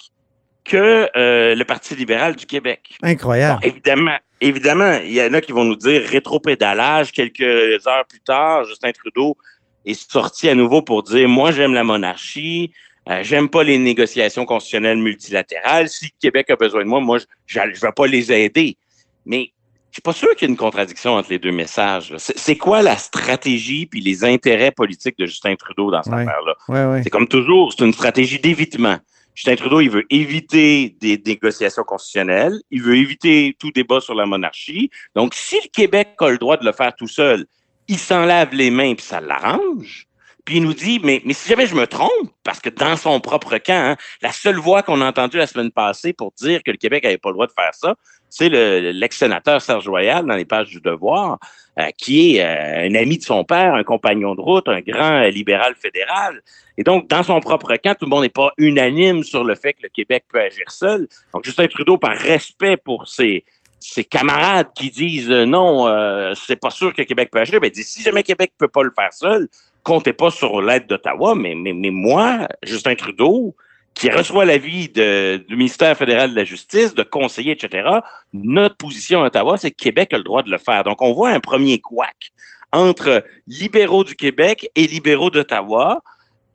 que 0.66 1.08
euh, 1.16 1.56
le 1.56 1.64
Parti 1.64 1.96
libéral 1.96 2.36
du 2.36 2.46
Québec. 2.46 2.98
incroyable. 3.04 3.62
Bon, 3.62 3.70
évidemment, 3.70 4.18
évidemment, 4.42 5.00
il 5.04 5.14
y 5.14 5.22
en 5.22 5.34
a 5.34 5.40
qui 5.40 5.52
vont 5.52 5.64
nous 5.64 5.76
dire 5.76 6.02
rétropédalage. 6.10 7.12
Quelques 7.12 7.88
heures 7.88 8.06
plus 8.10 8.20
tard, 8.22 8.66
Justin 8.66 8.92
Trudeau 8.92 9.38
est 9.86 10.12
sorti 10.12 10.50
à 10.50 10.56
nouveau 10.56 10.82
pour 10.82 11.04
dire 11.04 11.28
moi 11.30 11.52
j'aime 11.52 11.74
la 11.74 11.84
monarchie, 11.84 12.72
euh, 13.10 13.20
j'aime 13.24 13.50
pas 13.50 13.64
les 13.64 13.78
négociations 13.78 14.46
constitutionnelles 14.46 14.98
multilatérales. 14.98 15.90
Si 15.90 16.06
le 16.06 16.12
Québec 16.20 16.50
a 16.50 16.56
besoin 16.56 16.84
de 16.84 16.90
moi, 16.90 17.00
moi 17.00 17.20
je 17.20 17.26
je 17.74 17.82
vais 17.82 17.92
pas 17.96 18.08
les 18.08 18.32
aider. 18.32 18.78
Mais 19.26 19.52
je 19.92 19.96
suis 19.98 20.02
pas 20.02 20.14
sûr 20.14 20.36
qu'il 20.36 20.48
y 20.48 20.52
ait 20.52 20.54
une 20.54 20.58
contradiction 20.58 21.14
entre 21.14 21.30
les 21.30 21.40
deux 21.40 21.52
messages. 21.52 22.14
C'est 22.18 22.58
quoi 22.58 22.82
la 22.82 22.98
stratégie 22.98 23.86
puis 23.86 24.02
les 24.02 24.26
intérêts 24.26 24.72
politiques 24.72 25.18
de 25.18 25.26
Justin 25.26 25.56
Trudeau 25.56 25.90
dans 25.92 26.04
cette 26.04 26.14
Ouais. 26.14 26.22
affaire-là? 26.24 26.54
Oui, 26.68 26.80
oui. 26.98 27.02
C'est 27.04 27.10
comme 27.10 27.28
toujours, 27.28 27.72
c'est 27.72 27.86
une 27.86 27.94
stratégie 27.94 28.40
d'évitement. 28.40 28.98
Justin 29.36 29.56
Trudeau, 29.56 29.82
il 29.82 29.90
veut 29.90 30.06
éviter 30.10 30.96
des 31.02 31.22
négociations 31.26 31.84
constitutionnelles, 31.84 32.60
il 32.72 32.82
veut 32.82 32.96
éviter 32.98 33.56
tout 33.60 33.72
débat 33.72 34.00
sur 34.02 34.16
la 34.16 34.26
monarchie. 34.26 34.90
Donc, 35.16 35.34
si 35.34 35.56
le 35.56 35.70
Québec 35.74 36.10
a 36.20 36.30
le 36.30 36.38
droit 36.38 36.58
de 36.58 36.66
le 36.66 36.72
faire 36.72 36.94
tout 36.96 37.08
seul, 37.08 37.46
il 37.88 37.98
s'en 37.98 38.26
lave 38.26 38.54
les 38.54 38.72
mains 38.72 38.96
puis 38.96 39.06
ça 39.06 39.20
l'arrange. 39.20 40.08
Puis 40.46 40.58
il 40.58 40.64
nous 40.64 40.76
dit, 40.76 41.00
mais, 41.04 41.24
mais 41.26 41.34
si 41.34 41.50
jamais 41.50 41.66
je 41.66 41.74
me 41.74 41.88
trompe, 41.88 42.30
parce 42.44 42.60
que 42.60 42.70
dans 42.70 42.96
son 42.98 43.20
propre 43.20 43.58
camp, 43.58 43.74
hein, 43.74 43.96
la 44.22 44.32
seule 44.32 44.58
voix 44.58 44.84
qu'on 44.84 45.02
a 45.02 45.08
entendue 45.08 45.38
la 45.38 45.48
semaine 45.48 45.72
passée 45.72 46.14
pour 46.14 46.34
dire 46.34 46.62
que 46.62 46.70
le 46.70 46.78
Québec 46.78 47.04
n'avait 47.04 47.18
pas 47.18 47.30
le 47.30 47.34
droit 47.34 47.48
de 47.48 47.52
faire 47.52 47.74
ça, 47.74 47.96
c'est 48.30 48.50
le- 48.50 48.92
l'ex-sénateur 48.92 49.60
Serge 49.60 49.88
Royal 49.88 50.24
dans 50.24 50.36
les 50.36 50.46
pages 50.46 50.68
du 50.68 50.82
Devoir, 50.82 51.40
euh, 51.80 51.90
qui 51.98 52.38
est 52.38 52.44
euh, 52.44 52.88
un 52.88 52.94
ami 52.94 53.18
de 53.18 53.24
son 53.24 53.44
père, 53.44 53.74
un 53.74 53.84
compagnon 53.84 54.36
de 54.36 54.42
route, 54.42 54.68
un 54.68 54.82
grand 54.82 55.24
libéral 55.24 55.74
fédéral. 55.82 56.42
Et 56.78 56.84
donc, 56.84 57.08
dans 57.08 57.24
son 57.24 57.40
propre 57.40 57.76
camp, 57.78 57.96
tout 57.98 58.06
le 58.06 58.10
monde 58.10 58.24
n'est 58.24 58.30
pas 58.30 58.52
unanime 58.58 59.24
sur 59.24 59.44
le 59.44 59.56
fait 59.56 59.74
que 59.74 59.84
le 59.84 59.90
Québec 59.90 60.26
peut 60.32 60.42
agir 60.42 60.70
seul. 60.70 61.08
Donc, 61.34 61.44
Justin 61.44 61.68
Trudeau, 61.68 61.98
par 61.98 62.16
respect 62.18 62.78
pour 62.78 63.08
ses, 63.08 63.46
ses 63.92 64.04
camarades 64.04 64.68
qui 64.76 64.90
disent 64.90 65.30
euh, 65.30 65.46
non, 65.46 65.88
euh, 65.88 66.34
c'est 66.36 66.56
pas 66.56 66.72
sûr 66.72 66.94
que 66.94 67.04
Québec 67.04 67.30
peut 67.32 67.40
agir, 67.40 67.60
ben, 67.60 67.70
dit 67.70 67.84
si 67.84 68.02
jamais 68.02 68.24
Québec 68.24 68.52
peut 68.58 68.68
pas 68.68 68.84
le 68.84 68.92
faire 68.96 69.14
seul, 69.14 69.48
comptez 69.84 70.14
pas 70.14 70.32
sur 70.32 70.62
l'aide 70.62 70.88
d'Ottawa, 70.88 71.36
mais, 71.36 71.54
mais, 71.56 71.74
mais 71.74 71.92
moi, 71.92 72.48
Justin 72.64 72.96
Trudeau, 72.96 73.56
qui 73.94 74.10
reçoit 74.10 74.44
l'avis 74.44 74.90
du 74.90 75.56
ministère 75.56 75.96
fédéral 75.98 76.32
de 76.32 76.36
la 76.36 76.44
Justice, 76.44 76.94
de 76.96 77.04
conseillers, 77.04 77.54
etc., 77.54 77.88
notre 78.34 78.76
position 78.76 79.24
à 79.24 79.28
Ottawa, 79.28 79.58
c'est 79.58 79.72
que 79.72 79.82
Québec 79.82 80.14
a 80.14 80.18
le 80.18 80.24
droit 80.24 80.44
de 80.44 80.52
le 80.52 80.58
faire. 80.58 80.84
Donc, 80.84 81.02
on 81.02 81.14
voit 81.14 81.30
un 81.30 81.40
premier 81.40 81.80
couac 81.80 82.32
entre 82.74 83.24
libéraux 83.48 84.04
du 84.04 84.16
Québec 84.16 84.70
et 84.76 84.88
libéraux 84.88 85.30
d'Ottawa 85.30 86.02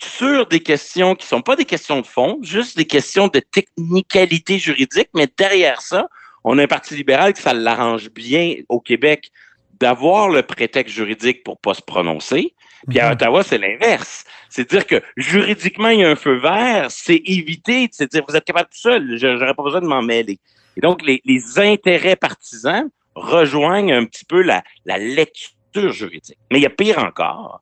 sur 0.02 0.46
des 0.46 0.60
questions 0.60 1.14
qui 1.14 1.26
sont 1.26 1.40
pas 1.40 1.56
des 1.56 1.64
questions 1.64 2.00
de 2.00 2.06
fond, 2.06 2.38
juste 2.42 2.76
des 2.76 2.86
questions 2.86 3.28
de 3.28 3.40
technicalité 3.40 4.58
juridique, 4.58 5.08
mais 5.14 5.28
derrière 5.38 5.80
ça, 5.80 6.08
on 6.44 6.58
a 6.58 6.62
un 6.62 6.66
parti 6.66 6.94
libéral 6.94 7.32
qui 7.32 7.42
ça 7.42 7.52
l'arrange 7.52 8.10
bien 8.10 8.54
au 8.68 8.80
Québec 8.80 9.30
d'avoir 9.78 10.28
le 10.28 10.42
prétexte 10.42 10.94
juridique 10.94 11.42
pour 11.44 11.58
pas 11.58 11.74
se 11.74 11.82
prononcer. 11.82 12.54
Puis 12.88 12.98
à 12.98 13.06
Mhm. 13.06 13.12
Ottawa, 13.12 13.42
c'est 13.42 13.58
l'inverse. 13.58 14.24
C'est 14.48 14.68
dire 14.68 14.86
que 14.86 15.02
juridiquement, 15.16 15.88
il 15.88 16.00
y 16.00 16.04
a 16.04 16.10
un 16.10 16.16
feu 16.16 16.36
vert, 16.38 16.86
c'est 16.90 17.20
éviter, 17.24 17.88
c'est 17.92 18.10
dire 18.10 18.22
vous 18.28 18.36
êtes 18.36 18.44
capable 18.44 18.68
tout 18.70 18.78
seul, 18.78 19.16
je- 19.18 19.36
j'aurais 19.38 19.54
pas 19.54 19.62
besoin 19.62 19.80
de 19.80 19.86
m'en 19.86 20.02
mêler. 20.02 20.38
Et 20.76 20.80
donc, 20.80 21.02
les, 21.02 21.20
les 21.24 21.58
intérêts 21.58 22.16
partisans 22.16 22.88
rejoignent 23.14 23.92
un 23.92 24.04
petit 24.06 24.24
peu 24.24 24.40
la, 24.42 24.62
la 24.86 24.96
lecture 24.98 25.92
juridique. 25.92 26.38
Mais 26.50 26.58
il 26.58 26.62
y 26.62 26.66
a 26.66 26.70
pire 26.70 26.98
encore. 26.98 27.60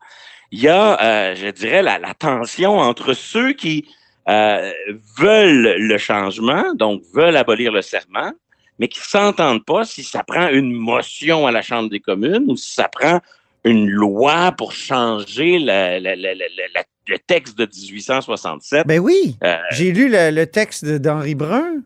Il 0.51 0.61
y 0.61 0.69
a, 0.69 1.01
euh, 1.03 1.35
je 1.35 1.49
dirais, 1.49 1.83
la, 1.83 1.99
la 1.99 2.15
tension 2.15 2.79
entre 2.79 3.13
ceux 3.13 3.53
qui 3.53 3.89
euh, 4.29 4.71
veulent 5.19 5.75
le 5.79 5.99
changement, 5.99 6.75
donc 6.75 7.03
veulent 7.15 7.37
abolir 7.37 7.73
le 7.73 7.83
serment, 7.83 8.33
mais 8.79 8.89
qui 8.89 9.01
s'entendent 9.01 9.65
pas 9.65 9.85
si 9.85 10.03
ça 10.05 10.23
prend 10.23 10.49
une 10.49 10.73
motion 10.73 11.47
à 11.47 11.53
la 11.53 11.63
Chambre 11.63 11.91
des 11.91 12.01
communes 12.01 12.45
ou 12.49 12.57
si 12.57 12.75
ça 12.75 12.89
prend 12.89 13.21
une 13.65 13.89
loi 13.89 14.53
pour 14.53 14.73
changer 14.73 15.59
la- 15.59 15.99
la- 16.01 16.15
la- 16.17 16.35
le 16.35 17.19
texte 17.19 17.57
de 17.59 17.65
1867. 17.67 18.87
Ben 18.87 18.99
oui. 19.01 19.37
Euh, 19.43 19.57
J'ai 19.73 19.93
lu 19.93 20.09
le, 20.11 20.31
le 20.31 20.47
texte 20.47 20.85
d'Henri 20.85 21.35
Brun, 21.35 21.79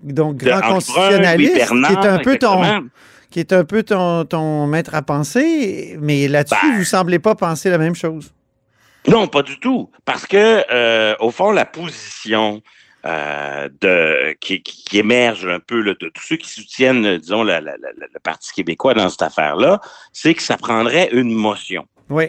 donc 0.00 0.36
grand 0.36 0.60
Brun, 0.60 0.68
constitutionnaliste, 0.74 1.54
Bernard, 1.54 1.90
qui 1.90 1.96
est 2.06 2.10
un 2.10 2.18
peu 2.18 2.38
ton, 2.38 2.88
qui 3.30 3.40
est 3.40 3.52
un 3.52 3.64
peu 3.64 3.82
ton, 3.82 4.24
ton 4.24 4.66
maître 4.68 4.94
à 4.94 5.02
penser, 5.02 5.96
mais 6.00 6.28
là-dessus, 6.28 6.54
Ben. 6.70 6.76
vous 6.78 6.84
semblez 6.84 7.18
pas 7.18 7.34
penser 7.34 7.70
la 7.70 7.78
même 7.78 7.94
chose. 7.96 8.32
Non, 9.06 9.26
pas 9.26 9.42
du 9.42 9.58
tout. 9.58 9.90
Parce 10.04 10.26
que, 10.26 10.64
euh, 10.72 11.14
au 11.20 11.30
fond, 11.30 11.50
la 11.50 11.64
position 11.64 12.62
euh, 13.08 13.68
de, 13.80 14.36
qui, 14.40 14.62
émerge 14.92 15.46
un 15.46 15.60
peu 15.60 15.80
là, 15.80 15.94
de 15.98 16.08
tous 16.10 16.22
ceux 16.22 16.36
qui 16.36 16.48
soutiennent, 16.48 17.06
euh, 17.06 17.18
disons, 17.18 17.42
la- 17.42 17.60
la- 17.60 17.76
la- 17.78 17.92
le 18.12 18.20
Parti 18.22 18.52
québécois 18.52 18.92
dans 18.94 19.08
cette 19.08 19.22
affaire-là, 19.22 19.80
c'est 20.12 20.34
que 20.34 20.42
ça 20.42 20.56
prendrait 20.58 21.08
une 21.12 21.32
motion. 21.32 21.86
Oui. 22.10 22.26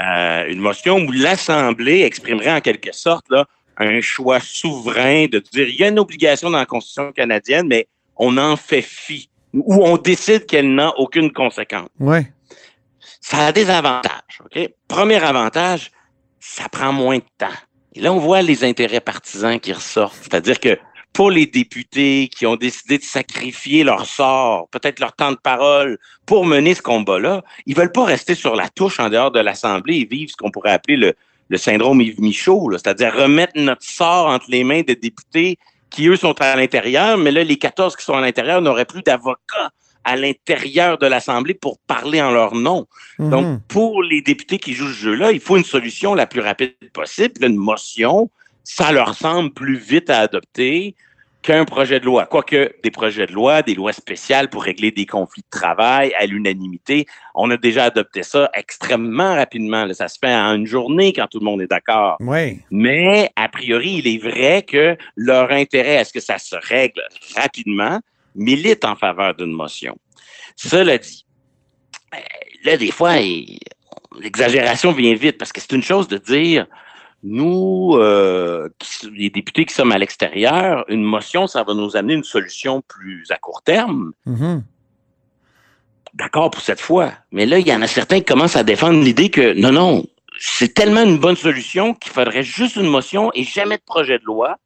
Euh, 0.00 0.44
une 0.48 0.60
motion 0.60 0.98
où 0.98 1.10
l'Assemblée 1.12 2.02
exprimerait 2.02 2.52
en 2.52 2.60
quelque 2.60 2.94
sorte 2.94 3.26
là, 3.30 3.46
un 3.78 4.00
choix 4.00 4.40
souverain 4.40 5.26
de 5.26 5.38
dire 5.38 5.68
il 5.68 5.76
y 5.76 5.84
a 5.84 5.88
une 5.88 5.98
obligation 5.98 6.50
dans 6.50 6.58
la 6.58 6.66
Constitution 6.66 7.12
canadienne, 7.12 7.66
mais 7.68 7.88
on 8.16 8.36
en 8.36 8.56
fait 8.56 8.82
fi, 8.82 9.28
ou 9.54 9.84
on 9.84 9.96
décide 9.96 10.46
qu'elle 10.46 10.74
n'a 10.74 10.92
aucune 10.98 11.32
conséquence 11.32 11.88
Oui. 12.00 12.18
ça 13.20 13.46
a 13.46 13.52
des 13.52 13.70
avantages. 13.70 14.40
OK? 14.44 14.68
Premier 14.88 15.22
avantage, 15.22 15.90
ça 16.40 16.68
prend 16.68 16.92
moins 16.92 17.18
de 17.18 17.24
temps. 17.38 17.46
Et 17.98 18.00
là, 18.00 18.12
on 18.12 18.20
voit 18.20 18.42
les 18.42 18.62
intérêts 18.62 19.00
partisans 19.00 19.58
qui 19.58 19.72
ressortent. 19.72 20.20
C'est-à-dire 20.22 20.60
que 20.60 20.78
pour 21.12 21.32
les 21.32 21.46
députés 21.46 22.28
qui 22.28 22.46
ont 22.46 22.54
décidé 22.54 22.96
de 22.96 23.02
sacrifier 23.02 23.82
leur 23.82 24.06
sort, 24.06 24.68
peut-être 24.68 25.00
leur 25.00 25.14
temps 25.14 25.32
de 25.32 25.36
parole 25.36 25.98
pour 26.24 26.46
mener 26.46 26.74
ce 26.74 26.82
combat-là, 26.82 27.42
ils 27.66 27.74
veulent 27.74 27.90
pas 27.90 28.04
rester 28.04 28.36
sur 28.36 28.54
la 28.54 28.68
touche 28.68 29.00
en 29.00 29.08
dehors 29.08 29.32
de 29.32 29.40
l'Assemblée 29.40 29.96
et 29.96 30.04
vivre 30.04 30.30
ce 30.30 30.36
qu'on 30.36 30.52
pourrait 30.52 30.70
appeler 30.70 30.96
le, 30.96 31.56
syndrome 31.56 32.00
Yves 32.00 32.20
Michaud, 32.20 32.70
c'est-à-dire 32.70 33.12
remettre 33.16 33.54
notre 33.56 33.82
sort 33.82 34.28
entre 34.28 34.46
les 34.48 34.62
mains 34.62 34.82
des 34.82 34.94
députés 34.94 35.58
qui, 35.90 36.06
eux, 36.06 36.14
sont 36.14 36.40
à 36.40 36.54
l'intérieur, 36.54 37.18
mais 37.18 37.32
là, 37.32 37.42
les 37.42 37.56
14 37.58 37.96
qui 37.96 38.04
sont 38.04 38.14
à 38.14 38.20
l'intérieur 38.20 38.62
n'auraient 38.62 38.84
plus 38.84 39.02
d'avocats 39.02 39.72
à 40.04 40.16
l'intérieur 40.16 40.98
de 40.98 41.06
l'Assemblée 41.06 41.54
pour 41.54 41.78
parler 41.86 42.20
en 42.22 42.30
leur 42.30 42.54
nom. 42.54 42.86
Mhm. 43.18 43.30
Donc, 43.30 43.60
pour 43.68 44.02
les 44.02 44.22
députés 44.22 44.58
qui 44.58 44.72
jouent 44.72 44.88
ce 44.88 45.02
jeu-là, 45.04 45.32
il 45.32 45.40
faut 45.40 45.56
une 45.56 45.64
solution 45.64 46.14
la 46.14 46.26
plus 46.26 46.40
rapide 46.40 46.74
possible, 46.92 47.44
une 47.44 47.56
motion. 47.56 48.30
Ça 48.64 48.92
leur 48.92 49.14
semble 49.14 49.50
plus 49.50 49.76
vite 49.76 50.10
à 50.10 50.20
adopter 50.20 50.94
qu'un 51.42 51.64
projet 51.64 52.00
de 52.00 52.04
loi. 52.04 52.26
Quoique 52.26 52.72
des 52.82 52.90
projets 52.90 53.26
de 53.26 53.32
loi, 53.32 53.62
des 53.62 53.74
lois 53.74 53.92
spéciales 53.92 54.50
pour 54.50 54.64
régler 54.64 54.90
des 54.90 55.06
conflits 55.06 55.42
de 55.42 55.58
travail 55.58 56.12
à 56.18 56.26
l'unanimité, 56.26 57.06
on 57.34 57.50
a 57.50 57.56
déjà 57.56 57.84
adopté 57.84 58.22
ça 58.22 58.50
extrêmement 58.54 59.34
rapidement. 59.34 59.84
là. 59.84 59.94
Ça 59.94 60.08
se 60.08 60.18
fait 60.18 60.34
en 60.34 60.54
une 60.54 60.66
journée 60.66 61.12
quand 61.12 61.26
tout 61.28 61.38
le 61.38 61.44
monde 61.44 61.62
est 61.62 61.68
d'accord. 61.68 62.16
Oui. 62.20 62.60
Mais, 62.70 63.30
a 63.36 63.48
priori, 63.48 64.02
il 64.04 64.08
est 64.08 64.18
vrai 64.18 64.62
que 64.62 64.96
leur 65.16 65.50
intérêt 65.50 65.98
à 65.98 66.04
ce 66.04 66.12
que 66.12 66.20
ça 66.20 66.38
se 66.38 66.56
règle 66.60 67.02
rapidement 67.36 68.00
milite 68.38 68.84
en 68.84 68.96
faveur 68.96 69.34
d'une 69.34 69.52
motion. 69.52 69.98
Cela 70.56 70.96
dit, 70.98 71.26
euh, 72.14 72.18
là, 72.64 72.76
des 72.76 72.90
fois, 72.90 73.16
l'exagération 74.18 74.92
vient 74.92 75.14
vite 75.14 75.36
parce 75.38 75.52
que 75.52 75.60
c'est 75.60 75.72
une 75.72 75.82
chose 75.82 76.08
de 76.08 76.18
dire, 76.18 76.66
nous, 77.22 77.96
euh, 77.96 78.68
qui- 78.78 79.10
les 79.10 79.30
députés 79.30 79.64
qui 79.64 79.74
sommes 79.74 79.92
à 79.92 79.98
l'extérieur, 79.98 80.84
une 80.88 81.02
motion, 81.02 81.46
ça 81.46 81.64
va 81.64 81.74
nous 81.74 81.96
amener 81.96 82.14
une 82.14 82.24
solution 82.24 82.80
plus 82.82 83.26
à 83.30 83.36
court 83.36 83.62
terme. 83.62 84.12
Mhm. 84.24 84.64
D'accord 86.14 86.50
pour 86.50 86.62
cette 86.62 86.80
fois. 86.80 87.12
Mais 87.32 87.44
là, 87.44 87.58
il 87.58 87.66
y 87.68 87.72
en 87.74 87.82
a 87.82 87.86
certains 87.86 88.18
qui 88.20 88.24
commencent 88.24 88.56
à 88.56 88.64
défendre 88.64 89.02
l'idée 89.02 89.30
que 89.30 89.52
non, 89.54 89.72
non, 89.72 90.04
c'est 90.38 90.72
tellement 90.72 91.02
une 91.02 91.18
bonne 91.18 91.36
solution 91.36 91.94
qu'il 91.94 92.12
faudrait 92.12 92.42
juste 92.42 92.76
une 92.76 92.86
motion 92.88 93.30
et 93.34 93.44
jamais 93.44 93.76
de 93.76 93.82
projet 93.84 94.18
de 94.18 94.24
loi. 94.24 94.56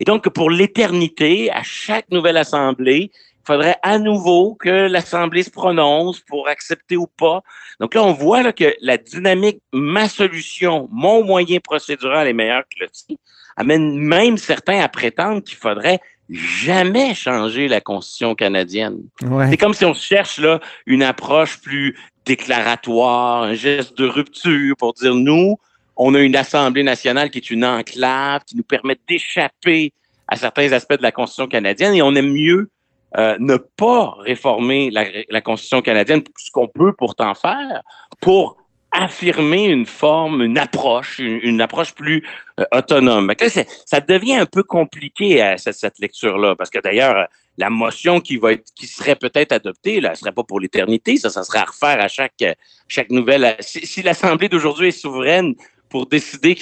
Et 0.00 0.04
donc, 0.04 0.28
pour 0.30 0.50
l'éternité, 0.50 1.50
à 1.50 1.62
chaque 1.62 2.10
nouvelle 2.10 2.36
assemblée, 2.36 3.10
il 3.12 3.46
faudrait 3.46 3.76
à 3.82 3.98
nouveau 3.98 4.54
que 4.54 4.88
l'assemblée 4.88 5.42
se 5.42 5.50
prononce 5.50 6.20
pour 6.20 6.48
accepter 6.48 6.96
ou 6.96 7.06
pas. 7.06 7.42
Donc 7.78 7.94
là, 7.94 8.02
on 8.02 8.12
voit 8.12 8.42
là, 8.42 8.52
que 8.52 8.74
la 8.80 8.96
dynamique, 8.96 9.60
ma 9.72 10.08
solution, 10.08 10.88
mon 10.90 11.22
moyen 11.22 11.60
procédural 11.60 12.26
est 12.26 12.32
meilleur 12.32 12.62
que 12.62 12.82
le 12.82 12.88
tien, 12.88 13.16
amène 13.56 13.98
même 13.98 14.38
certains 14.38 14.80
à 14.80 14.88
prétendre 14.88 15.42
qu'il 15.42 15.58
faudrait 15.58 16.00
jamais 16.30 17.14
changer 17.14 17.68
la 17.68 17.80
Constitution 17.80 18.34
canadienne. 18.34 18.98
Ouais. 19.22 19.50
C'est 19.50 19.56
comme 19.56 19.74
si 19.74 19.84
on 19.84 19.94
cherche 19.94 20.38
là 20.38 20.60
une 20.86 21.02
approche 21.02 21.60
plus 21.60 21.96
déclaratoire, 22.24 23.42
un 23.42 23.54
geste 23.54 23.98
de 23.98 24.06
rupture 24.06 24.74
pour 24.78 24.94
dire 24.94 25.14
nous, 25.14 25.58
on 25.96 26.14
a 26.14 26.20
une 26.20 26.36
Assemblée 26.36 26.82
nationale 26.82 27.30
qui 27.30 27.38
est 27.38 27.50
une 27.50 27.64
enclave 27.64 28.42
qui 28.46 28.56
nous 28.56 28.62
permet 28.62 28.96
d'échapper 29.08 29.92
à 30.28 30.36
certains 30.36 30.72
aspects 30.72 30.96
de 30.96 31.02
la 31.02 31.12
Constitution 31.12 31.48
canadienne 31.48 31.94
et 31.94 32.02
on 32.02 32.14
aime 32.14 32.32
mieux 32.32 32.70
euh, 33.16 33.36
ne 33.38 33.56
pas 33.56 34.16
réformer 34.18 34.90
la, 34.90 35.04
la 35.28 35.40
Constitution 35.40 35.82
canadienne, 35.82 36.22
ce 36.36 36.50
qu'on 36.50 36.66
peut 36.66 36.92
pourtant 36.92 37.34
faire, 37.34 37.82
pour 38.20 38.56
affirmer 38.90 39.66
une 39.66 39.86
forme, 39.86 40.42
une 40.42 40.58
approche, 40.58 41.18
une, 41.18 41.60
approche 41.60 41.94
plus 41.94 42.24
euh, 42.60 42.64
autonome. 42.72 43.28
Là, 43.28 43.64
ça 43.86 44.00
devient 44.00 44.36
un 44.36 44.46
peu 44.46 44.62
compliqué 44.62 45.42
à 45.42 45.58
cette, 45.58 45.74
cette 45.74 45.98
lecture-là, 45.98 46.54
parce 46.56 46.70
que 46.70 46.78
d'ailleurs, 46.78 47.28
la 47.58 47.70
motion 47.70 48.20
qui 48.20 48.36
va 48.36 48.52
être, 48.52 48.72
qui 48.74 48.86
serait 48.86 49.16
peut-être 49.16 49.52
adoptée, 49.52 50.00
là, 50.00 50.10
elle 50.10 50.16
serait 50.16 50.32
pas 50.32 50.44
pour 50.44 50.60
l'éternité, 50.60 51.16
ça, 51.16 51.30
ça 51.30 51.42
serait 51.42 51.58
à 51.58 51.64
refaire 51.64 52.00
à 52.00 52.08
chaque, 52.08 52.44
chaque 52.88 53.10
nouvelle. 53.10 53.56
Si, 53.60 53.86
si 53.86 54.02
l'Assemblée 54.02 54.48
d'aujourd'hui 54.48 54.88
est 54.88 54.92
souveraine 54.92 55.54
pour 55.94 56.06
décider 56.06 56.56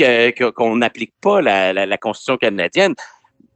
qu'on 0.54 0.76
n'applique 0.76 1.14
pas 1.18 1.40
la, 1.40 1.72
la- 1.72 1.86
la 1.86 1.96
Constitution 1.96 2.36
canadienne, 2.36 2.94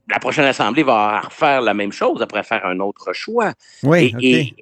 la 0.09 0.17
prochaine 0.17 0.45
Assemblée 0.45 0.81
va 0.81 1.19
refaire 1.19 1.61
la 1.61 1.75
même 1.75 1.91
chose, 1.91 2.19
après 2.23 2.41
faire 2.41 2.65
un 2.65 2.79
autre 2.79 3.13
choix. 3.13 3.53
Oui, 3.83 4.11
Et- 4.19 4.55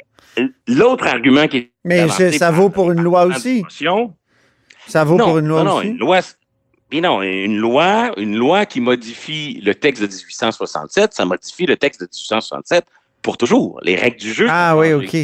l'autre 0.68 1.08
argument 1.08 1.48
qui 1.48 1.58
est 1.58 1.72
Mais 1.86 2.10
ça 2.10 2.52
vaut 2.52 2.70
pour 2.70 2.92
une 2.92 3.02
loi 3.02 3.28
aussi. 3.28 3.64
Ça 4.88 5.06
vaut 5.06 5.16
non, 5.16 5.24
pour 5.28 5.38
une 5.38 5.48
loi 5.48 5.64
non, 5.64 5.70
non, 5.70 5.78
aussi? 5.78 5.88
une 5.88 5.98
loi. 5.98 6.20
Puis 6.90 7.00
non, 7.00 7.22
une 7.22 7.60
loi, 7.60 8.12
une 8.18 8.36
loi 8.36 8.66
qui 8.66 8.82
modifie 8.82 9.62
le 9.64 9.74
texte 9.74 10.02
de 10.04 10.08
1867, 10.08 11.14
ça 11.14 11.24
modifie 11.24 11.66
le 11.66 11.78
texte 11.78 12.02
de 12.02 12.08
1867 12.08 12.84
pour 13.22 13.38
toujours. 13.38 13.80
Les 13.84 13.96
règles 13.96 14.18
du 14.18 14.34
jeu. 14.34 14.48
Ah 14.50 14.76
oui. 14.78 14.92
OK. 14.92 15.16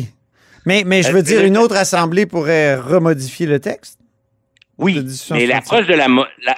Mais, 0.65 0.83
mais 0.85 1.03
je 1.03 1.09
Euh, 1.09 1.11
veux 1.15 1.21
dire, 1.23 1.41
le- 1.41 1.47
une 1.47 1.57
autre 1.57 1.75
assemblée 1.75 2.25
pourrait 2.25 2.75
remodifier 2.77 3.45
le 3.45 3.59
texte? 3.59 3.97
Oui, 4.81 4.93
mais 4.95 5.01
1867. 5.03 5.47
l'approche 5.47 5.87
de 5.87 5.93
la, 5.93 6.07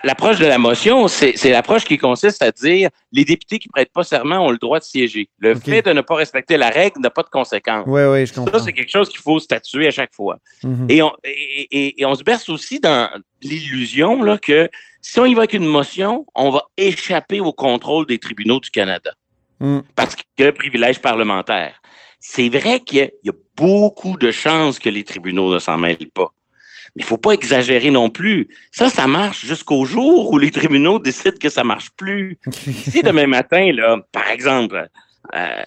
l'approche 0.03 0.39
de 0.39 0.45
la 0.45 0.57
motion, 0.57 1.07
c'est, 1.07 1.33
c'est 1.35 1.51
l'approche 1.51 1.83
qui 1.83 1.97
consiste 1.97 2.41
à 2.41 2.51
dire 2.51 2.89
les 3.11 3.25
députés 3.25 3.59
qui 3.59 3.67
prêtent 3.67 3.91
pas 3.91 4.03
serment 4.03 4.45
ont 4.45 4.49
le 4.51 4.57
droit 4.57 4.79
de 4.79 4.83
siéger. 4.85 5.29
Le 5.39 5.53
fait 5.55 5.81
de 5.81 5.91
ne 5.91 6.01
pas 6.01 6.15
respecter 6.15 6.55
la 6.57 6.69
règle 6.69 7.01
n'a 7.01 7.09
pas 7.09 7.23
de 7.23 7.29
conséquences. 7.29 7.83
Oui, 7.85 8.01
oui, 8.03 8.25
je 8.25 8.33
Ça, 8.33 8.41
comprends. 8.41 8.59
c'est 8.59 8.73
quelque 8.73 8.89
chose 8.91 9.09
qu'il 9.09 9.19
faut 9.19 9.39
statuer 9.39 9.87
à 9.87 9.91
chaque 9.91 10.13
fois. 10.15 10.37
Mhm. 10.63 10.87
Et 10.89 11.01
on, 11.03 11.11
et, 11.25 11.67
et- 11.71 12.01
et 12.01 12.05
on 12.05 12.15
se 12.15 12.23
berce 12.23 12.47
aussi 12.49 12.79
dans 12.79 13.09
l'illusion 13.41 14.23
là, 14.23 14.37
que 14.37 14.69
si 15.01 15.19
on 15.19 15.25
y 15.25 15.33
va 15.33 15.41
avec 15.41 15.53
une 15.53 15.65
motion, 15.65 16.25
on 16.33 16.49
va 16.49 16.63
échapper 16.77 17.39
au 17.41 17.51
contrôle 17.53 18.05
des 18.05 18.19
tribunaux 18.19 18.59
du 18.59 18.69
Canada. 18.71 19.11
Mm. 19.59 19.79
Parce 19.95 20.15
que 20.37 20.49
privilège 20.51 20.99
parlementaire. 20.99 21.81
C'est 22.19 22.47
vrai 22.49 22.79
qu'il 22.79 22.99
y 22.99 23.01
a, 23.01 23.05
il 23.23 23.27
y 23.27 23.29
a 23.29 23.33
beaucoup 23.57 24.17
de 24.17 24.31
chances 24.31 24.79
que 24.79 24.89
les 24.89 25.03
tribunaux 25.03 25.53
ne 25.53 25.59
s'en 25.59 25.77
mêlent 25.77 26.09
pas. 26.13 26.31
Mais 26.95 27.03
il 27.03 27.05
faut 27.05 27.17
pas 27.17 27.31
exagérer 27.31 27.89
non 27.89 28.09
plus. 28.09 28.49
Ça, 28.71 28.89
ça 28.89 29.07
marche 29.07 29.45
jusqu'au 29.45 29.85
jour 29.85 30.31
où 30.31 30.37
les 30.37 30.51
tribunaux 30.51 30.99
décident 30.99 31.37
que 31.39 31.49
ça 31.49 31.63
marche 31.63 31.89
plus. 31.97 32.37
Si 32.91 33.01
demain 33.01 33.27
matin, 33.27 33.71
là, 33.73 33.97
par 34.11 34.29
exemple, 34.29 34.87
euh, 35.33 35.63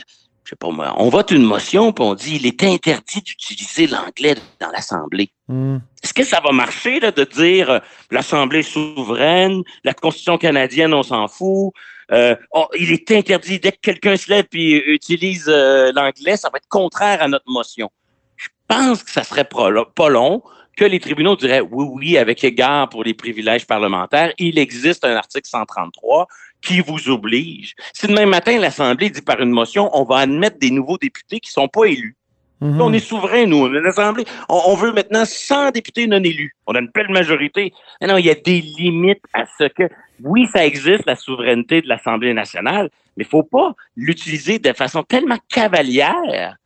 je 0.47 0.51
sais 0.51 0.57
pas 0.57 0.71
moi, 0.71 0.95
on 0.99 1.09
vote 1.09 1.33
une 1.33 1.43
motion 1.43 1.93
puis 1.93 2.05
on 2.05 2.15
dit 2.15 2.37
il 2.37 2.47
est 2.47 2.63
interdit 2.63 3.21
d'utiliser 3.21 3.89
l'anglais 3.89 4.37
dans 4.61 4.71
l'Assemblée. 4.71 5.33
Mm. 5.49 5.79
Est-ce 6.05 6.15
que 6.15 6.23
ça 6.23 6.41
va 6.41 6.53
marcher 6.53 7.01
là, 7.01 7.11
de 7.11 7.25
dire 7.25 7.71
euh, 7.71 7.79
l'Assemblée 8.13 8.61
est 8.61 8.63
souveraine, 8.63 9.63
la 9.83 9.93
Constitution 9.93 10.39
canadienne, 10.39 10.95
on 10.95 11.03
s'en 11.03 11.27
fout, 11.27 11.73
euh, 12.13 12.37
oh, 12.53 12.69
il 12.79 12.93
est 12.93 13.11
interdit 13.11 13.59
dès 13.59 13.73
que 13.73 13.81
quelqu'un 13.83 14.17
se 14.17 14.31
lève 14.31 14.47
et 14.53 14.93
utilise 14.93 15.47
euh, 15.49 15.93
l'anglais, 15.93 16.37
ça 16.37 16.49
va 16.49 16.59
être 16.59 16.69
contraire 16.69 17.21
à 17.21 17.27
notre 17.27 17.51
motion. 17.51 17.91
Je 18.37 18.49
pense 18.69 19.03
que 19.03 19.11
ça 19.11 19.25
serait 19.25 19.45
pas 19.45 19.71
long 20.09 20.43
que 20.77 20.85
les 20.85 21.01
tribunaux 21.01 21.37
diraient 21.37 21.61
oui, 21.61 21.87
oui, 21.91 22.19
avec 22.19 22.45
égard 22.45 22.89
pour 22.89 23.03
les 23.03 23.15
privilèges 23.15 23.67
parlementaires, 23.67 24.33
il 24.39 24.59
existe 24.59 25.05
un 25.05 25.17
article 25.17 25.49
133 25.49 26.29
qui 26.63 26.81
vous 26.81 27.09
oblige. 27.09 27.75
Si 27.93 28.07
demain 28.07 28.27
matin, 28.27 28.59
l'Assemblée 28.59 29.11
dit 29.11 29.23
par 29.23 29.41
une 29.41 29.51
motion, 29.51 29.91
on 29.95 30.05
va 30.05 30.19
admettre 30.19 30.59
des 30.59 30.71
nouveaux 30.71 30.99
députés 30.99 31.41
qui 31.41 31.51
sont 31.51 31.69
pas 31.69 31.85
élus. 31.85 32.17
Mhm. 32.61 32.81
On 32.81 32.93
est 32.93 33.01
souverain, 33.01 33.47
nous. 33.47 33.69
L'Assemblée, 33.69 34.25
on, 34.49 34.61
on 34.67 34.75
veut 34.75 34.93
maintenant 34.93 35.25
100 35.25 35.73
députés 35.73 36.07
non 36.07 36.23
élus. 36.23 36.55
On 36.67 36.75
a 36.75 36.81
une 36.81 36.91
belle 36.95 37.11
majorité. 37.11 37.73
Mais 38.01 38.07
non, 38.07 38.17
il 38.17 38.27
y 38.27 38.31
a 38.31 38.35
des 38.35 38.61
limites 38.61 39.23
à 39.35 39.45
ce 39.59 39.65
que... 39.65 39.89
Oui, 40.23 40.47
ça 40.51 40.65
existe, 40.65 41.05
la 41.07 41.17
souveraineté 41.17 41.83
de 41.83 41.89
l'Assemblée 41.89 42.33
nationale, 42.33 42.89
mais 43.17 43.25
il 43.25 43.29
faut 43.29 43.43
pas 43.43 43.75
l'utiliser 43.97 44.59
de 44.59 44.73
façon 44.73 45.03
tellement 45.03 45.39
cavalière 45.49 46.57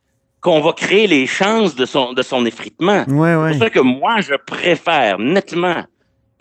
qu'on 0.40 0.60
va 0.60 0.72
créer 0.72 1.06
les 1.06 1.26
chances 1.26 1.74
de 1.74 1.84
son, 1.84 2.12
de 2.12 2.22
son 2.22 2.46
effritement. 2.46 3.04
Ouais, 3.08 3.34
C'est 3.34 3.58
pour 3.58 3.64
ça 3.64 3.70
que 3.70 3.80
moi, 3.80 4.20
je 4.20 4.34
préfère 4.34 5.18
nettement 5.18 5.84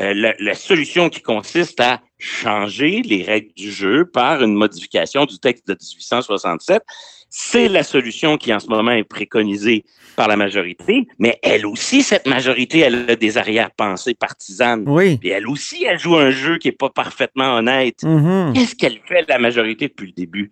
euh, 0.02 0.14
la, 0.16 0.34
la 0.40 0.54
solution 0.54 1.10
qui 1.10 1.22
consiste 1.22 1.80
à 1.82 2.00
changer 2.18 3.02
les 3.04 3.24
règles 3.24 3.54
du 3.56 3.72
jeu 3.72 4.06
par 4.06 4.42
une 4.44 4.54
modification 4.54 5.26
du 5.26 5.40
texte 5.40 5.68
de 5.68 5.74
1867. 5.74 6.82
C'est 7.30 7.68
la 7.68 7.84
solution 7.84 8.38
qui 8.38 8.54
en 8.54 8.60
ce 8.60 8.68
moment 8.68 8.92
est 8.92 9.04
préconisée 9.04 9.86
par 10.16 10.28
la 10.28 10.36
majorité, 10.36 11.08
mais 11.20 11.40
elle 11.44 11.66
aussi, 11.66 12.02
cette 12.02 12.28
majorité, 12.28 12.80
elle 12.80 13.10
a 13.10 13.16
des 13.16 13.38
arrière-pensées 13.38 14.16
partisanes. 14.16 14.84
Oui. 14.88 15.20
Et 15.24 15.30
elle 15.30 15.48
aussi, 15.48 15.86
elle 15.86 16.00
joue 16.00 16.18
un 16.18 16.32
jeu 16.32 16.58
qui 16.58 16.70
est 16.70 16.78
pas 16.78 16.90
parfaitement 16.90 17.56
honnête. 17.56 18.04
Mhm. 18.04 18.54
Qu'est-ce 18.54 18.76
qu'elle 18.76 19.00
fait, 19.06 19.26
la 19.30 19.38
majorité, 19.38 19.88
depuis 19.88 20.08
le 20.08 20.14
début? 20.14 20.52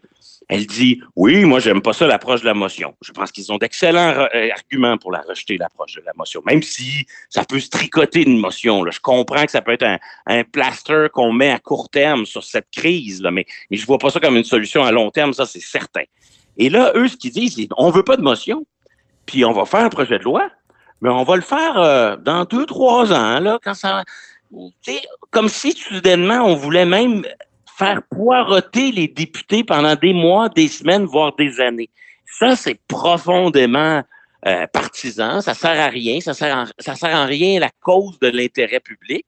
Elle 0.49 0.65
dit, 0.65 1.01
oui, 1.17 1.43
moi, 1.43 1.59
j'aime 1.59 1.81
pas 1.81 1.91
ça, 1.91 2.07
l'approche 2.07 2.39
de 2.41 2.45
la 2.45 2.53
motion. 2.53 2.95
Je 3.01 3.11
pense 3.11 3.33
qu'ils 3.33 3.51
ont 3.51 3.57
d'excellents 3.57 4.27
euh, 4.33 4.49
arguments 4.51 4.97
pour 4.97 5.11
la 5.11 5.19
rejeter, 5.19 5.57
l'approche 5.57 5.95
de 5.95 6.01
la 6.05 6.13
motion, 6.15 6.41
même 6.45 6.63
si 6.63 7.05
ça 7.29 7.43
peut 7.43 7.59
se 7.59 7.69
tricoter 7.69 8.23
une 8.23 8.39
motion. 8.39 8.89
Je 8.89 8.99
comprends 9.01 9.43
que 9.43 9.51
ça 9.51 9.61
peut 9.61 9.73
être 9.73 9.83
un, 9.83 9.97
un 10.25 10.43
plaster 10.45 11.07
qu'on 11.11 11.33
met 11.33 11.51
à 11.51 11.59
court 11.59 11.89
terme 11.89 12.25
sur 12.25 12.45
cette 12.45 12.69
crise, 12.71 13.21
là, 13.21 13.29
mais, 13.29 13.45
je 13.69 13.85
vois 13.85 13.97
pas 13.97 14.09
ça 14.09 14.21
comme 14.21 14.37
une 14.37 14.45
solution 14.45 14.83
à 14.85 14.91
long 14.91 15.11
terme, 15.11 15.33
ça, 15.33 15.45
c'est 15.45 15.59
certain. 15.59 16.03
Et 16.57 16.69
là, 16.69 16.93
eux, 16.95 17.09
ce 17.09 17.17
qu'ils 17.17 17.31
disent, 17.31 17.55
c'est, 17.55 17.67
on 17.75 17.89
veut 17.89 18.03
pas 18.03 18.15
de 18.15 18.21
motion, 18.21 18.65
puis 19.25 19.43
on 19.43 19.51
va 19.51 19.65
faire 19.65 19.81
un 19.81 19.89
projet 19.89 20.17
de 20.17 20.23
loi, 20.23 20.49
mais 21.01 21.09
on 21.09 21.23
va 21.23 21.35
le 21.35 21.41
faire 21.41 21.77
euh, 21.77 22.15
dans 22.15 22.45
deux, 22.45 22.65
trois 22.65 23.11
ans, 23.11 23.39
là, 23.39 23.59
quand 23.61 23.73
ça... 23.73 24.03
Comme 25.31 25.49
si, 25.49 25.73
soudainement, 25.73 26.39
on 26.45 26.55
voulait 26.55 26.85
même 26.85 27.25
faire 27.77 28.01
poireauter 28.09 28.91
les 28.91 29.07
députés 29.07 29.63
pendant 29.63 29.95
des 29.95 30.13
mois, 30.13 30.49
des 30.49 30.67
semaines, 30.67 31.05
voire 31.05 31.35
des 31.35 31.59
années. 31.61 31.89
Ça, 32.39 32.55
c'est 32.55 32.79
profondément 32.87 34.03
euh, 34.45 34.67
partisan. 34.67 35.41
Ça 35.41 35.53
sert 35.53 35.79
à 35.79 35.87
rien. 35.87 36.19
Ça 36.19 36.33
sert 36.33 36.55
en, 36.55 36.65
ça 36.79 36.95
sert 36.95 37.15
en 37.15 37.25
rien 37.25 37.57
à 37.57 37.59
la 37.61 37.71
cause 37.81 38.17
de 38.19 38.29
l'intérêt 38.29 38.79
public. 38.79 39.25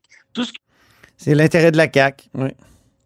C'est 1.17 1.35
l'intérêt 1.35 1.71
de 1.71 1.77
la 1.77 1.91
CAQ. 1.91 2.25
Oui. 2.33 2.49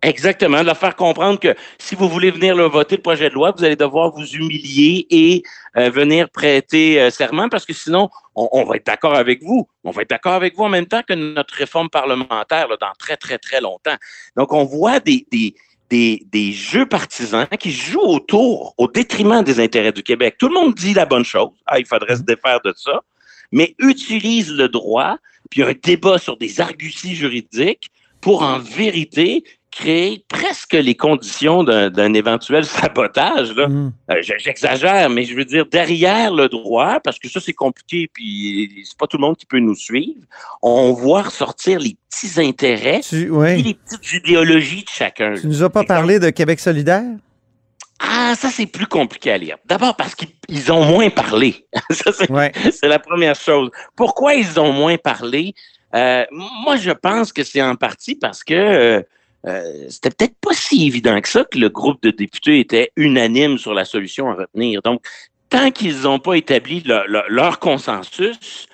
Exactement, 0.04 0.60
de 0.60 0.66
leur 0.66 0.78
faire 0.78 0.98
comprendre 0.98 1.40
que 1.40 1.56
si 1.80 1.96
vous 1.96 2.10
voulez 2.10 2.30
venir 2.30 2.56
là, 2.56 2.68
voter 2.68 2.98
le 2.98 3.02
projet 3.02 3.30
de 3.30 3.36
loi, 3.36 3.54
vous 3.58 3.64
allez 3.64 3.78
devoir 3.78 4.12
vous 4.12 4.26
humilier 4.26 5.08
et 5.10 5.44
euh, 5.78 5.90
venir 5.90 6.30
prêter 6.30 7.00
euh, 7.00 7.10
serment 7.10 7.48
parce 7.48 7.66
que 7.66 7.72
sinon, 7.72 8.10
on, 8.36 8.66
va 8.66 8.76
être 8.76 8.86
d'accord 8.86 9.16
avec 9.16 9.42
vous. 9.42 9.66
On 9.86 9.92
va 9.92 10.02
être 10.02 10.10
d'accord 10.10 10.34
avec 10.34 10.58
vous 10.58 10.64
en 10.64 10.70
même 10.70 10.88
temps 10.88 11.04
que 11.08 11.14
notre 11.14 11.54
réforme 11.54 11.90
parlementaire 11.90 12.68
dans 12.82 12.92
très, 13.00 13.16
très, 13.16 13.38
très 13.38 13.62
longtemps. 13.62 13.96
Donc, 14.36 14.52
on 14.52 14.66
voit 14.66 15.00
des, 15.00 15.26
des, 15.32 15.56
des, 15.90 16.26
des 16.30 16.52
jeux 16.52 16.86
partisans 16.86 17.48
qui 17.58 17.72
jouent 17.72 18.02
autour, 18.02 18.74
au 18.78 18.90
détriment 18.90 19.42
des 19.42 19.62
intérêts 19.62 19.94
du 19.94 20.04
Québec. 20.04 20.36
Tout 20.38 20.50
le 20.50 20.56
monde 20.56 20.74
dit 20.74 20.94
la 20.94 21.06
bonne 21.06 21.24
chose. 21.24 21.52
Ah, 21.66 21.80
il 21.80 21.86
faudrait 21.86 22.18
se 22.18 22.24
défaire 22.24 22.60
de 22.66 22.74
ça. 22.76 23.04
Mais 23.54 23.74
utilise 23.80 24.52
le 24.52 24.68
droit, 24.68 25.18
puis 25.50 25.64
un 25.64 25.74
débat 25.82 26.18
sur 26.18 26.36
des 26.36 26.60
arguties 26.60 27.16
juridiques 27.16 27.90
pour 28.20 28.42
en 28.42 28.58
vérité 28.58 29.44
créer 29.76 30.24
presque 30.30 30.74
les 30.74 30.96
conditions 30.96 31.64
d'un 31.64 32.14
éventuel 32.14 32.64
sabotage. 32.66 33.54
Là. 33.56 33.68
Mm. 33.68 33.94
Euh, 34.12 34.16
J'exagère, 34.22 35.10
mais 35.10 35.24
je 35.26 35.36
veux 35.36 35.46
dire, 35.46 35.66
derrière 35.66 36.32
le 36.34 36.48
droit, 36.50 37.00
parce 37.00 37.18
que 37.20 37.28
ça, 37.30 37.40
c'est 37.40 37.54
compliqué, 37.54 38.10
puis 38.14 38.84
c'est 38.86 38.98
pas 38.98 39.08
tout 39.08 39.18
le 39.18 39.22
monde 39.22 39.38
qui 39.38 39.46
peut 39.46 39.60
nous 39.60 39.76
suivre, 39.76 40.22
on 40.62 40.94
voit 40.94 41.24
ressortir 41.24 41.80
les 41.80 41.98
petits 42.10 42.40
intérêts 42.40 43.02
Tu, 43.02 43.24
et 43.48 43.62
les 43.62 43.74
petites 43.74 44.14
idéologies 44.14 44.84
de 44.84 44.90
chacun. 44.90 45.34
tu 45.40 45.48
nous 45.48 45.64
as 45.64 45.70
pas 45.70 45.84
parlé 45.84 46.20
de 46.20 46.30
Québec 46.30 46.60
solidaire? 46.60 47.04
Ah, 48.00 48.34
ça, 48.38 48.50
c'est 48.50 48.66
plus 48.66 48.88
compliqué 48.88 49.32
à 49.32 49.38
lire. 49.38 49.56
D'abord 49.66 49.96
parce 49.96 50.14
qu'ils 50.14 50.30
ils 50.50 50.72
ont 50.72 50.84
moins 50.84 51.10
parlé. 51.10 51.66
ça, 51.90 52.12
c'est 52.12 52.30
Ouais. 52.30 52.52
c'est 52.72 52.88
la 52.88 53.00
première 53.00 53.36
chose. 53.36 53.70
Pourquoi 53.96 54.34
ils 54.36 54.60
ont 54.60 54.74
moins 54.74 54.98
parlé? 54.98 55.54
Euh, 55.96 56.26
moi, 56.32 56.76
je 56.76 56.92
pense 56.92 57.32
que 57.32 57.44
c'est 57.44 57.62
en 57.62 57.76
partie 57.76 58.16
parce 58.16 58.44
que 58.44 58.54
euh, 58.54 59.02
euh, 59.46 59.86
c'était 59.90 60.10
peut-être 60.12 60.36
pas 60.40 60.54
si 60.54 60.88
évident 60.88 61.20
que 61.22 61.28
ça 61.28 61.44
que 61.44 61.58
le 61.58 61.70
groupe 61.70 62.02
de 62.02 62.12
députés 62.12 62.60
était 62.60 62.92
unanime 62.96 63.58
sur 63.58 63.74
la 63.74 63.86
solution 63.86 64.30
à 64.30 64.36
retenir. 64.36 64.82
Donc, 64.82 65.06
tant 65.50 65.72
qu'ils 65.72 66.02
n'ont 66.02 66.20
pas 66.20 66.36
établi 66.36 66.82
le- 66.86 67.04
le- 67.08 67.24
leur 67.28 67.60
consensus, 67.60 68.68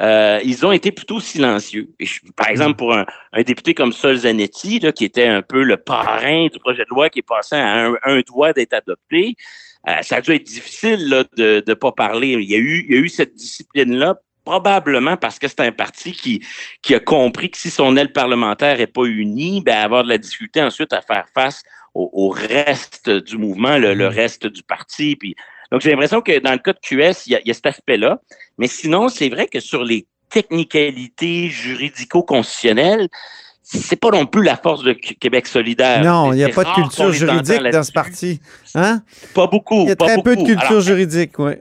euh, 0.00 0.40
ils 0.44 0.66
ont 0.66 0.72
été 0.72 0.90
plutôt 0.90 1.20
silencieux. 1.20 1.88
Et 2.00 2.06
je- 2.06 2.20
par 2.34 2.48
exemple, 2.48 2.76
pour 2.76 2.94
un, 2.94 3.06
un 3.32 3.42
député 3.42 3.74
comme 3.74 3.92
Sol 3.92 4.16
Zanetti, 4.16 4.80
là, 4.80 4.90
qui 4.92 5.04
était 5.04 5.26
un 5.26 5.42
peu 5.42 5.62
le 5.62 5.76
parrain 5.76 6.48
du 6.52 6.58
projet 6.58 6.82
de 6.84 6.90
loi 6.90 7.10
qui 7.10 7.20
est 7.20 7.22
passé 7.22 7.54
à 7.54 7.86
un, 7.86 7.94
un 8.04 8.20
doigt 8.22 8.52
d'être 8.52 8.72
adopté, 8.72 9.36
euh, 9.88 9.92
ça 10.02 10.16
a 10.16 10.20
dû 10.20 10.32
être 10.32 10.42
difficile 10.44 11.08
là, 11.08 11.24
de 11.36 11.62
ne 11.66 11.74
pas 11.74 11.92
parler. 11.92 12.28
Il 12.32 12.50
y 12.50 12.54
a 12.54 12.58
eu, 12.58 12.86
il 12.88 12.94
y 12.94 12.98
a 12.98 13.00
eu 13.00 13.08
cette 13.08 13.34
discipline-là, 13.34 14.16
probablement 14.44 15.16
parce 15.16 15.38
que 15.38 15.48
c'est 15.48 15.60
un 15.60 15.72
parti 15.72 16.12
qui, 16.12 16.44
qui 16.82 16.94
a 16.94 17.00
compris 17.00 17.50
que 17.50 17.58
si 17.58 17.70
son 17.70 17.96
aile 17.96 18.12
parlementaire 18.12 18.78
n'est 18.78 18.86
pas 18.86 19.04
unie, 19.04 19.62
ben, 19.62 19.76
avoir 19.76 20.04
de 20.04 20.08
la 20.08 20.18
difficulté 20.18 20.62
ensuite 20.62 20.92
à 20.92 21.00
faire 21.00 21.26
face 21.34 21.62
au, 21.94 22.10
au 22.12 22.28
reste 22.28 23.08
du 23.08 23.38
mouvement, 23.38 23.78
le, 23.78 23.94
le 23.94 24.08
reste 24.08 24.46
du 24.46 24.62
parti. 24.62 25.16
Puis, 25.16 25.34
donc, 25.70 25.80
j'ai 25.80 25.90
l'impression 25.90 26.20
que 26.20 26.38
dans 26.40 26.52
le 26.52 26.58
cas 26.58 26.72
de 26.72 26.78
QS, 26.80 27.26
il 27.26 27.32
y 27.32 27.36
a, 27.36 27.40
il 27.40 27.48
y 27.48 27.50
a 27.50 27.54
cet 27.54 27.66
aspect-là. 27.66 28.20
Mais 28.58 28.66
sinon, 28.66 29.08
c'est 29.08 29.28
vrai 29.28 29.46
que 29.46 29.60
sur 29.60 29.82
les 29.84 30.06
technicalités 30.28 31.48
juridico-constitutionnelles, 31.48 33.08
c'est 33.62 33.96
pas 33.96 34.10
non 34.10 34.26
plus 34.26 34.42
la 34.42 34.56
force 34.56 34.82
de 34.82 34.92
Qu- 34.92 35.14
Québec 35.14 35.46
solidaire. 35.46 36.04
Non, 36.04 36.32
il 36.32 36.36
n'y 36.36 36.44
a 36.44 36.48
pas 36.50 36.64
de 36.64 36.74
culture 36.74 37.12
juridique 37.12 37.62
dans 37.72 37.82
ce 37.82 37.92
parti. 37.92 38.40
Hein? 38.74 39.02
Pas 39.34 39.46
beaucoup. 39.46 39.82
Il 39.84 39.88
y 39.88 39.92
a 39.92 39.96
très 39.96 40.22
peu 40.22 40.36
de 40.36 40.42
culture 40.42 40.68
Alors, 40.70 40.80
juridique, 40.82 41.38
oui. 41.38 41.52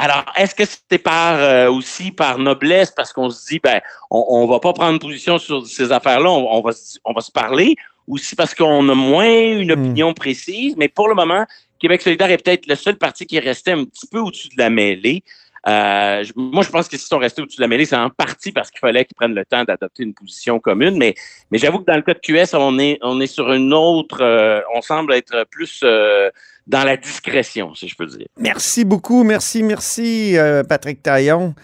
Alors, 0.00 0.24
est-ce 0.36 0.54
que 0.54 0.64
c'était 0.64 0.98
par 0.98 1.36
euh, 1.38 1.70
aussi 1.70 2.10
par 2.10 2.38
noblesse? 2.38 2.90
Parce 2.90 3.12
qu'on 3.12 3.28
se 3.30 3.46
dit 3.46 3.60
ben 3.62 3.80
on, 4.10 4.24
on 4.28 4.46
va 4.46 4.58
pas 4.58 4.72
prendre 4.72 4.98
position 4.98 5.38
sur 5.38 5.66
ces 5.66 5.92
affaires-là, 5.92 6.30
on, 6.30 6.58
on 6.58 6.60
va 6.62 6.72
se- 6.72 6.98
on 7.04 7.12
va 7.12 7.20
se 7.20 7.30
parler, 7.30 7.76
ou 8.06 8.16
si 8.18 8.34
parce 8.34 8.54
qu'on 8.54 8.88
a 8.88 8.94
moins 8.94 9.28
une 9.30 9.72
Hmm. 9.74 9.78
opinion 9.80 10.14
précise, 10.14 10.74
mais 10.76 10.88
pour 10.88 11.08
le 11.08 11.14
moment, 11.14 11.44
Québec 11.78 12.02
solidaire 12.02 12.30
est 12.30 12.42
peut-être 12.42 12.66
le 12.66 12.74
seul 12.76 12.96
parti 12.96 13.26
qui 13.26 13.36
est 13.36 13.40
resté 13.40 13.72
un 13.72 13.84
petit 13.84 14.06
peu 14.06 14.18
au-dessus 14.20 14.48
de 14.48 14.58
la 14.58 14.70
mêlée. 14.70 15.22
Euh, 15.68 16.24
moi, 16.36 16.62
je 16.62 16.70
pense 16.70 16.88
que 16.88 16.96
s'ils 16.96 17.06
sont 17.06 17.18
restés 17.18 17.42
au-dessus 17.42 17.58
de 17.58 17.62
la 17.62 17.68
mêlée, 17.68 17.84
c'est 17.84 17.96
en 17.96 18.10
partie 18.10 18.52
parce 18.52 18.70
qu'il 18.70 18.80
fallait 18.80 19.04
qu'ils 19.04 19.14
prennent 19.14 19.34
le 19.34 19.44
temps 19.44 19.64
d'adopter 19.64 20.04
une 20.04 20.14
position 20.14 20.58
commune. 20.58 20.96
Mais, 20.96 21.14
mais 21.50 21.58
j'avoue 21.58 21.80
que 21.80 21.84
dans 21.84 21.96
le 21.96 22.02
cas 22.02 22.14
de 22.14 22.18
QS, 22.18 22.54
on 22.54 22.78
est, 22.78 22.98
on 23.02 23.20
est 23.20 23.26
sur 23.26 23.52
une 23.52 23.72
autre, 23.74 24.22
euh, 24.22 24.60
on 24.74 24.80
semble 24.80 25.12
être 25.12 25.44
plus 25.50 25.80
euh, 25.84 26.30
dans 26.66 26.84
la 26.84 26.96
discrétion, 26.96 27.74
si 27.74 27.88
je 27.88 27.96
peux 27.96 28.06
dire. 28.06 28.26
Merci 28.38 28.84
beaucoup. 28.84 29.22
Merci, 29.22 29.62
merci, 29.62 30.36
Patrick 30.68 31.02
Taillon, 31.02 31.54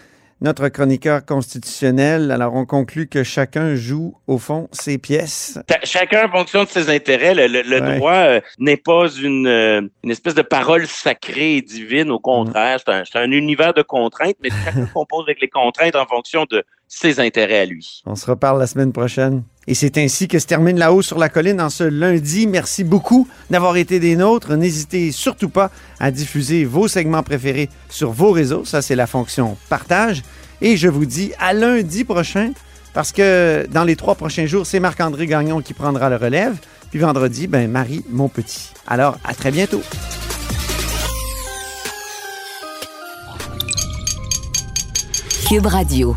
notre 0.41 0.67
chroniqueur 0.69 1.25
constitutionnel. 1.25 2.31
Alors, 2.31 2.53
on 2.53 2.65
conclut 2.65 3.07
que 3.07 3.23
chacun 3.23 3.75
joue, 3.75 4.15
au 4.27 4.37
fond, 4.37 4.67
ses 4.71 4.97
pièces. 4.97 5.57
Chacun 5.83 6.27
en 6.27 6.31
fonction 6.31 6.63
de 6.63 6.69
ses 6.69 6.89
intérêts. 6.89 7.33
Le, 7.33 7.47
le- 7.47 7.61
le 7.63 7.81
Ouais. 7.81 7.97
droit 7.97 8.13
euh, 8.13 8.41
n'est 8.59 8.77
pas 8.77 9.07
une, 9.09 9.47
euh, 9.47 9.81
une 10.03 10.11
espèce 10.11 10.35
de 10.35 10.41
parole 10.41 10.85
sacrée 10.87 11.57
et 11.57 11.61
divine. 11.61 12.11
Au 12.11 12.19
contraire, 12.19 12.79
c'est 12.85 12.93
un, 12.93 13.03
c'est 13.05 13.17
un 13.19 13.31
univers 13.31 13.73
de 13.73 13.81
contraintes, 13.81 14.35
mais 14.43 14.49
chacun 14.65 14.85
compose 14.93 15.23
avec 15.25 15.41
les 15.41 15.49
contraintes 15.49 15.95
en 15.95 16.05
fonction 16.05 16.45
de 16.49 16.63
ses 16.87 17.19
intérêts 17.19 17.59
à 17.59 17.65
lui. 17.65 18.01
On 18.05 18.15
se 18.15 18.25
reparle 18.29 18.59
la 18.59 18.67
semaine 18.67 18.93
prochaine. 18.93 19.43
Et 19.67 19.73
c'est 19.73 19.97
ainsi 19.97 20.29
que 20.29 20.39
se 20.39 20.45
termine 20.45 20.79
La 20.79 20.93
Haut 20.93 21.01
sur 21.01 21.17
la 21.17 21.27
colline 21.27 21.59
en 21.59 21.69
ce 21.69 21.83
lundi. 21.83 22.47
Merci 22.47 22.85
beaucoup 22.85 23.27
d'avoir 23.49 23.75
été 23.75 23.99
des 23.99 24.15
nôtres. 24.15 24.55
N'hésitez 24.55 25.11
surtout 25.11 25.49
pas 25.49 25.71
à 25.99 26.09
diffuser 26.09 26.63
vos 26.63 26.87
segments 26.87 27.23
préférés 27.23 27.69
sur 27.89 28.11
vos 28.11 28.31
réseaux. 28.31 28.63
Ça, 28.63 28.81
c'est 28.81 28.95
la 28.95 29.07
fonction 29.07 29.57
partage. 29.67 30.23
Et 30.61 30.77
je 30.77 30.87
vous 30.87 31.05
dis 31.05 31.33
à 31.37 31.53
lundi 31.53 32.05
prochain 32.05 32.51
parce 32.93 33.11
que 33.11 33.67
dans 33.69 33.83
les 33.83 33.97
trois 33.97 34.15
prochains 34.15 34.45
jours, 34.45 34.65
c'est 34.65 34.79
Marc-André 34.79 35.27
Gagnon 35.27 35.61
qui 35.61 35.73
prendra 35.73 36.09
le 36.09 36.15
relève. 36.15 36.55
Puis 36.89 36.99
vendredi, 36.99 37.47
ben 37.47 37.69
Marie, 37.69 38.03
mon 38.09 38.29
petit. 38.29 38.69
Alors, 38.87 39.17
à 39.25 39.33
très 39.33 39.51
bientôt. 39.51 39.81
Cube 45.47 45.65
Radio. 45.65 46.15